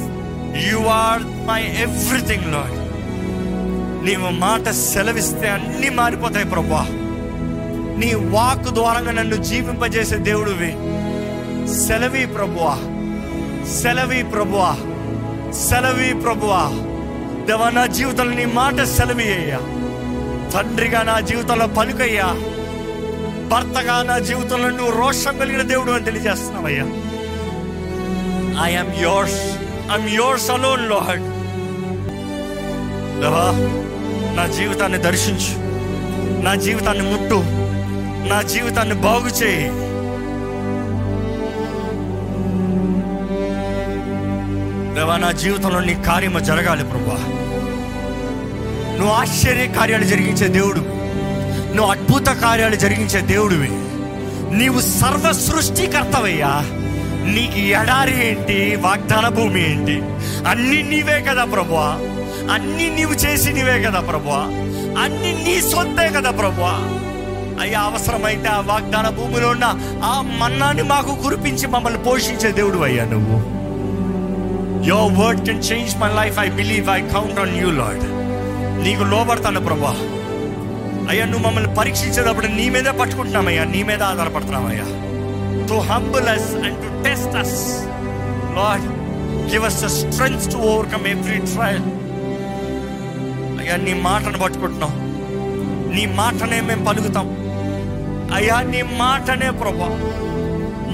you 0.73 0.79
are 0.79 1.23
my 1.23 1.63
everything 1.63 2.53
Lord 2.53 2.83
నీవు 4.05 4.31
మాట 4.31 4.69
సెలవిస్తే 4.69 5.49
అన్నీ 5.49 5.89
మారిపోతాయి 5.89 6.45
ప్రభా. 6.45 6.87
నీ 7.99 8.15
వాక్ 8.15 8.69
ద్వారంగా 8.69 9.13
నన్ను 9.13 9.37
జీవింపజేసే 9.37 10.17
దేవుడివి. 10.17 10.73
సెలవి 11.87 12.27
ప్రభువా. 12.27 12.92
సెలవి 13.67 14.23
ప్రభువా 14.23 14.77
సెలవి 15.53 16.15
ప్రభువా. 16.15 16.69
దేవా 17.47 17.71
నా 17.71 17.87
జీవితంలో 17.87 18.37
నీ 18.37 18.45
మాట 18.45 18.83
సెలవి 18.83 19.35
అయ్యా. 19.35 19.59
తండ్రిగా 20.51 21.03
నా 21.03 21.21
జీవితంలో 21.21 21.67
పలుకయ్యా. 21.67 22.25
భర్తగా 23.49 24.03
నా 24.03 24.19
జీవితంలో 24.19 24.71
నువ్వు 24.71 24.99
రోషం 24.99 25.39
కలిగిన 25.39 25.63
దేవుడు 25.63 25.93
అని 25.93 26.05
తెలియజేస్తున్నావయ్యా. 26.05 26.83
I'm 28.65 29.03
yours 29.03 29.59
I'm 29.93 30.09
yours 30.09 30.51
alone 30.51 30.89
Lord 30.89 31.23
దేవా 33.21 33.69
నా 34.37 34.47
జీవితాన్ని 34.47 34.99
దర్శించు. 34.99 35.63
నా 36.43 36.55
జీవితాన్ని 36.55 37.11
ముట్టు. 37.11 37.43
నా 38.29 38.43
జీవితాన్ని 38.43 38.95
బాగు 38.95 39.29
చేయి. 39.29 39.92
దేవా 45.13 45.21
నా 45.21 45.31
జీవితంలో 45.31 45.81
నీ 45.81 45.95
కార్యము 46.07 46.39
జరగాలి 46.39 46.85
ప్రభా. 46.85 47.17
నువ్వు 48.99 49.15
ఆశ్చర్య 49.15 49.67
కార్యాలు 49.67 50.05
జరిగించే 50.05 50.49
దేవుడు. 50.49 50.81
నువ్వు 51.77 51.91
అద్భుత 51.93 52.29
కార్యాలు 52.29 52.77
జరిగించే 52.77 53.21
దేవుడివి. 53.21 53.69
నీవు 54.57 54.81
సర్వ 54.81 55.33
సృష్టికర్తవయ్యా. 55.33 56.53
నీకు 57.25 57.59
ఎడారి 57.59 58.29
ఏంటి 58.29 58.77
వాగ్దాన 58.77 59.29
భూమి 59.29 59.71
ఏంటి? 59.71 60.03
అన్ని 60.49 60.83
నీవే 60.83 61.25
కదా 61.29 61.45
ప్రభువా 61.45 61.87
అన్ని 62.55 62.91
నీవు 62.91 63.13
చేసి 63.13 63.53
నీవే 63.53 63.83
కదా 63.83 64.01
ప్రభువా 64.01 64.41
అన్ని 65.03 65.45
నీ 65.45 65.61
సొంతే 65.61 66.09
కదా 66.17 66.31
ప్రభువా 66.31 66.75
అయ్యా 67.63 67.81
అవసరమైతే 67.81 68.49
ఆ 68.49 68.61
వాగ్దాన 68.61 69.09
భూమిలో 69.09 69.49
ఉన్న 69.49 69.65
ఆ 70.05 70.21
మన్నాన్ని 70.41 70.83
మాకు 70.83 71.23
కురిపించి 71.23 71.67
మమ్మల్ని 71.67 72.03
పోషించే 72.03 72.53
దేవుడు 72.53 72.79
అయ్యా 72.79 73.05
నువ్వు. 73.05 73.62
Your 74.85 75.13
word 75.19 75.45
can 75.47 75.63
change 75.63 75.97
my 75.97 76.11
life 76.15 76.39
I 76.39 76.49
believe 76.51 76.89
I 76.91 77.01
count 77.01 77.39
on 77.41 77.57
you 77.57 77.71
Lord 77.71 78.05
నీకు 78.85 79.03
లోబడతాను 79.03 79.61
ప్రభా. 79.61 79.93
అయ్యా 81.11 81.25
నువ్వు 81.25 81.47
మమ్మల్ని 81.47 81.75
పరీక్షించేటప్పుడు 81.75 82.47
నీ 82.47 82.71
మీదే 82.71 82.91
పట్టుకుంటున్నామయ్యా 82.91 83.65
నీ 83.65 83.83
మీద 83.83 84.03
ఆధారపడుతున్నామయ్యా 84.03 84.87
to 85.69 85.75
humble 85.75 86.29
us 86.29 86.55
and 86.55 86.79
to 86.85 87.03
test 87.05 87.37
us 87.37 87.57
Lord 88.57 88.87
give 89.53 89.65
us 89.65 89.85
the 89.85 89.87
strength 89.87 90.53
to 90.53 90.57
overcome 90.57 91.07
every 91.07 91.39
trial 91.39 91.87
అయ్యా 93.61 93.77
నీ 93.77 93.95
మాటను 94.03 94.39
పట్టుకుంటున్నాం. 94.39 94.95
నీ 95.95 96.07
మాటనే 96.07 96.61
మేము 96.61 96.85
పలుకుతాం. 96.85 97.27
అయ్యా 98.35 98.61
నీ 98.63 98.83
మాటనే 98.83 99.51
ప్రభా. 99.51 99.89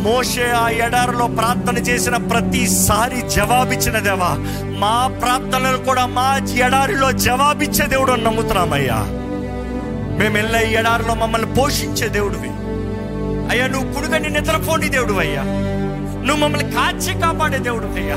మోషే 0.03 0.51
ఆ 0.55 0.69
ఎడారిలో 0.69 1.27
ప్రార్థన 1.39 1.79
చేసిన 1.79 2.17
ప్రతిసారి 2.31 3.23
జవాబిచ్చిన 3.29 3.99
దేవా 3.99 4.31
మా 4.79 5.07
ప్రార్థనలు 5.21 5.79
కూడా 5.79 6.07
మా 6.09 6.27
ఎడారిలో 6.59 7.13
జవాబిచ్చే 7.21 7.87
దేవుడు 7.87 8.13
అని 8.13 8.25
నమ్ముతున్నామయ్యా. 8.25 8.99
మేము 10.19 10.35
వెళ్ళే 10.35 10.73
ఎడారిలో 10.73 11.15
మమ్మల్ని 11.15 11.55
పోషించే 11.55 12.09
దేవుడివి. 12.09 12.51
అయ్యా 13.51 13.67
నువ్వు 13.67 13.93
కుడుగని 13.93 14.29
నిద్రపోని 14.29 14.89
దేవుడు 14.89 15.13
అయ్యా 15.19 15.43
నువ్వు 16.27 16.37
మమ్మల్ని 16.37 16.73
కాచి 16.73 17.21
కాపాడే 17.21 17.59
దేవుడు 17.59 17.87
అయ్యా 17.95 18.17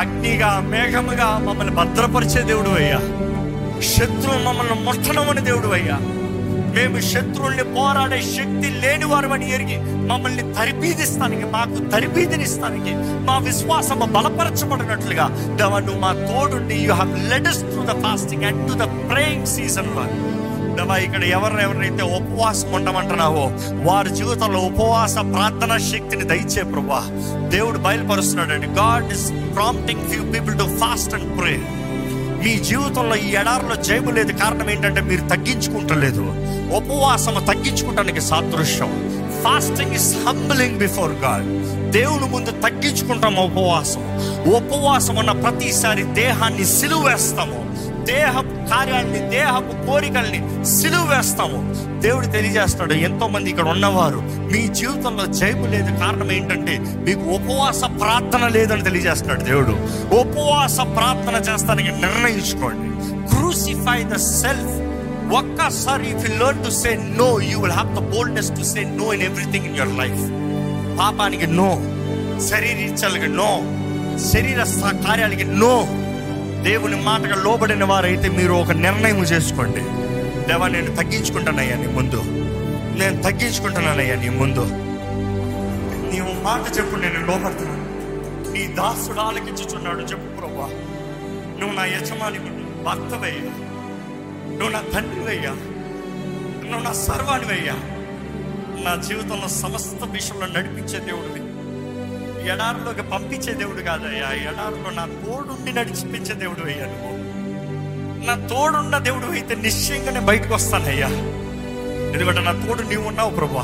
అగ్నిగా 0.00 0.60
మేఘముగా 0.68 1.38
మమ్మల్ని 1.38 1.74
భద్రపరిచే 1.74 2.42
దేవుడు 2.42 2.70
అయ్యా 2.70 2.98
శత్రువు 3.88 4.38
మమ్మల్ని 4.44 4.84
ముట్టనమని 4.84 5.40
దేవుడు 5.40 5.68
అయ్యా 5.68 5.96
మేము 6.78 7.00
శత్రువుల్ని 7.00 7.62
పోరాడే 7.76 8.20
శక్తి 8.34 8.68
లేని 8.82 9.04
వారమని 9.04 9.50
ఎరిగి 9.50 9.78
మమ్మల్ని 10.06 10.54
తరిపీదిస్తానికి 10.54 11.44
మాకు 11.44 11.78
తరిపీదినిస్తానికి 11.90 12.92
మా 13.26 13.38
విశ్వాసము 13.38 14.06
బలపరచబడినట్లుగా 14.06 15.26
దేవా 15.56 15.78
నువ్వు 15.78 16.00
మా 16.00 16.12
తోడుండి 16.28 16.74
you 16.74 16.94
have 16.94 17.30
led us 17.30 17.66
to 17.66 17.84
the 17.92 17.94
fasting 18.02 18.44
and 18.44 18.62
to 18.68 18.72
the 18.72 18.86
praying 19.10 19.46
season 19.46 19.90
దేవా 20.76 20.96
ఇక్కడ 20.96 21.24
ఎవరిని 21.24 21.62
ఎవరినైతే 21.62 22.04
ఉపవాసం 22.16 22.68
ఉండమంటున్నావో 22.72 23.44
వారి 23.84 24.10
జీవితంలో 24.10 24.60
ఉపవాస 24.60 25.14
ప్రార్థన 25.32 25.76
శక్తిని 25.76 26.24
దయచే 26.24 26.62
ప్రభా 26.62 27.00
దేవుడు 27.48 27.78
బయలుపరుస్తున్నాడండి. 27.78 28.66
God 28.66 29.12
is 29.12 29.26
prompting 29.54 30.06
few 30.10 30.22
people 30.32 30.58
to 30.58 30.68
fast 30.78 31.14
and 31.14 31.40
pray 31.40 31.54
మీ 32.38 32.58
జీవితంలో 32.58 33.16
ఈ 33.16 33.30
ఎడారిలో 33.30 33.82
జయము 33.82 34.10
లేదు 34.10 34.32
కారణం 34.32 34.70
ఏంటంటే 34.70 35.00
మీరు 35.00 35.20
తగ్గించుకుంటలేదు. 35.20 36.20
ఉపవాసము 36.76 37.40
తగ్గించుకుంటానికి 37.40 38.20
సాదృశ్యం. 38.20 38.88
Fasting 39.44 39.94
is 39.94 40.16
humbling 40.16 40.78
before 40.78 41.12
God 41.12 41.44
దేవుని 41.90 42.26
ముందు 42.26 42.50
తగ్గించుకుంటాము 42.50 43.42
ఉపవాసం. 43.42 44.00
ఉపవాసం 44.52 45.16
ఉన్న 45.16 45.32
ప్రతిసారి 45.32 46.02
దేహాన్ని 46.02 46.66
సిలువేస్తాము. 46.66 47.67
దేహపు 48.08 48.70
కార్యాన్ని 48.70 49.30
దేహపు 49.30 49.86
కోరికల్ని 49.86 50.40
సిలువ 50.66 51.14
వేస్తాము. 51.16 51.58
దేవుడు 52.00 52.26
తెలియజేస్తాడు 52.26 52.92
ఎంతో 52.92 53.28
మంది 53.28 53.50
ఇక్కడ 53.50 53.68
ఉన్నవారు 53.68 54.20
మీ 54.52 54.68
జీవితంలో 54.68 55.26
జైపు 55.32 55.66
లేదు. 55.66 55.98
కారణం 56.00 56.32
ఏంటంటే 56.32 56.74
మీకు 56.78 57.20
ఉపవాస 57.20 57.80
ప్రార్థన 58.00 58.48
లేదని 58.48 58.82
తెలియజేస్తున్నాడు 58.82 59.44
దేవుడు. 59.44 59.74
ఉపవాస 60.14 60.76
ప్రార్థన 60.96 61.52
చేస్తానికి 61.52 61.88
నిర్ణయించుకోండి. 61.88 62.88
క్రూసిఫై 63.34 64.04
ద 64.04 64.16
సెల్ఫ్ 64.16 64.74
ఒక్కసారి 65.32 66.10
if 66.10 66.30
you 66.30 66.44
learn 66.44 66.64
to 66.64 66.70
say 66.70 66.90
no 67.16 67.40
you 67.42 67.60
will 67.60 67.72
have 67.72 67.96
the 67.96 68.14
boldness 68.14 68.50
to 68.50 68.62
say 68.62 68.84
no 68.96 69.12
in 69.12 69.22
everything 69.22 69.66
in 69.66 69.76
your 69.76 69.98
life 69.98 70.22
పాపానికి 70.98 71.46
నో 71.52 71.70
శరీరీచ్ఛలకి 72.40 73.28
నో 73.32 73.50
శరీర 74.18 74.64
స- 74.64 75.06
కార్యాలకి 75.06 75.44
నో 75.44 75.74
దేవుని 76.62 77.02
మాటగా 77.02 77.42
లోబడిన 77.42 77.84
వారైతే 77.84 78.28
మీరు 78.28 78.52
ఒక 78.52 78.70
నిర్ణయం 78.70 79.22
చేసుకోండి. 79.22 79.80
దేవా 80.48 80.68
నేను 80.68 80.96
తగ్గించుకుంటానయ్యా 80.96 81.76
నీ 81.76 81.86
ముందు. 81.86 82.22
నేను 82.98 83.22
తగ్గించుకుంటున్నానయ్యా 83.22 84.14
నీ 84.14 84.28
ముందు. 84.28 84.60
నీవు 86.12 86.42
మాట 86.42 86.78
చెప్పు 86.78 86.96
నేను 86.96 87.26
లోపడుతున్నాను 87.26 87.88
నీ 88.52 88.66
దాసుడు 88.66 89.20
ఆలకించుచున్నాడు 89.20 90.00
చెప్పు 90.00 90.40
ప్రభా. 90.40 90.70
నువ్వు 91.60 91.76
నా 91.76 91.84
యజమాని 91.84 92.38
భర్తవయ్యా 92.84 93.68
నువ్వు 94.50 94.68
నా 94.68 94.80
తండ్రివయ్యా. 94.94 95.50
నువ్వు 96.68 96.82
నా 96.82 96.92
సర్వానివయ్యా. 96.92 97.74
నా 98.84 99.02
జీవితంలో 99.08 99.48
సమస్త 99.48 100.04
విషయంలో 100.04 100.46
నడిపించే 100.46 100.98
దేవుడివి. 100.98 101.47
ఎడారిలోకి 102.46 103.02
పంపించే 103.02 103.52
దేవుడు 103.52 103.82
కాదయ్యా. 103.82 104.50
ఎడారిలో 104.50 104.90
నా 104.90 105.06
తోడుండి 105.06 105.72
నడిచిపించే 105.72 106.34
దేవుడు 106.34 106.66
అయ్యా 106.66 106.86
నువ్వు. 106.86 107.18
నా 108.26 108.46
తోడున్న 108.46 108.98
దేవుడు 108.98 109.26
అయితే 109.26 109.54
నిశ్చయంగానే 109.54 110.20
బయటకు 110.20 110.54
వస్తానయ్యా. 110.54 111.06
ఎందుకంటే 112.14 112.40
నా 112.40 112.52
తోడు 112.52 112.82
నీవు 112.82 113.02
ఉన్నావు 113.02 113.30
ప్రభా 113.30 113.62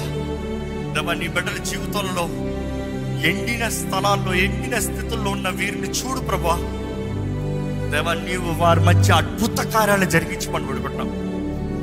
దేవా 0.94 1.14
నీ 1.14 1.28
బిడ్డల 1.28 1.56
జీవితంలో 1.56 2.24
ఎండిన 3.26 3.68
స్థలాల్లో 3.68 4.34
ఎండిన 4.34 4.78
స్థితుల్లో 4.78 5.30
ఉన్న 5.30 5.48
వీరిని 5.48 5.86
చూడు 5.88 6.20
ప్రభా 6.20 6.56
దేవా 7.90 8.14
నీవు 8.14 8.52
వారి 8.52 8.80
మధ్య 8.80 9.12
అద్భుత 9.12 9.60
కార్యాలు 9.60 10.04
జరిగించి 10.04 10.52
పని 10.52 10.66
పెడుకుంటాం 10.66 11.08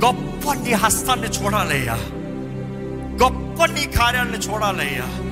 గొప్ప 0.06 0.54
నీ 0.54 0.74
హస్తాన్ని 0.74 1.28
చూడాలయ్యా. 1.28 1.96
గొప్ప 3.24 3.66
నీ 3.66 3.86
కార్యాలను 3.86 4.38
చూడాలయ్యా. 4.38 5.31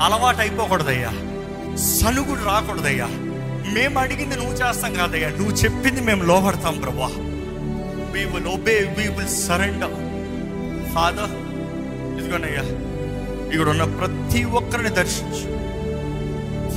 అలవాటు 0.00 0.38
అయిపోకూడదయ్యా 0.38 1.10
సనుగుడు 1.76 2.44
రాకూడదయ్యా. 2.44 3.06
మేము 3.72 3.98
అడిగింది 3.98 4.36
నువ్వు 4.36 4.52
చేస్తాం 4.52 4.94
కాదయ్యా. 4.94 5.28
నువ్వు 5.28 5.50
చెప్పింది 5.50 6.00
మేము 6.00 6.22
లోపడతాం 6.22 6.78
ప్రభా 6.78 7.10
we 8.12 8.24
will 8.24 8.46
obey 8.46 8.94
we 8.98 9.08
will 9.08 9.28
surrender 9.28 9.94
father 10.94 11.30
ఇదిగోనయ్యా. 12.20 12.62
ఇక్కడ 13.52 13.68
ఉన్న 13.68 13.84
ప్రతి 13.84 14.44
ఒక్కరిని 14.44 14.88
దర్శించు. 14.88 15.60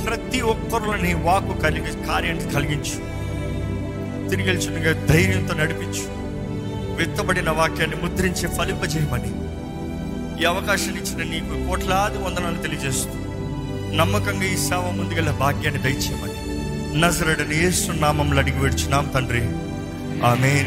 ప్రతి 0.02 0.40
ఒక్కరిలో 0.40 0.96
నీ 0.96 1.14
వాకు 1.14 1.60
కలిగి 1.60 2.06
కార్యాన్ని 2.06 2.52
కలిగించు. 2.52 3.14
తిరిగి 4.28 5.06
ధైర్యంతో 5.06 5.54
నడిపించు. 5.54 6.06
విత్తబడిన 6.96 7.50
వాక్యాన్ని 7.50 7.96
ముద్రించి 7.96 8.48
ఫలింపజేయమని. 8.48 9.43
ఈ 10.40 10.44
అవకాశం 10.44 10.90
ఇచ్చిన 10.90 11.30
నీకు 11.30 11.66
కోట్లాది 11.66 12.18
వందనాలు 12.18 12.56
తెలియజేస్తూ 12.56 13.12
నమ్మకంగా 13.96 14.44
ఈ 14.44 14.56
సేవ 14.56 14.90
ముందుకెళ్ళే 14.90 15.32
భాగ్యాన్ని 15.32 15.82
దయచేయమని. 15.82 16.34
నజరడని 17.00 17.66
ఏసు 17.66 17.92
నామంలో 17.92 18.38
అడిగి 18.38 18.58
విడుచున్నాం 18.58 19.08
తండ్రి. 19.14 19.42
ఆమె 20.26 20.62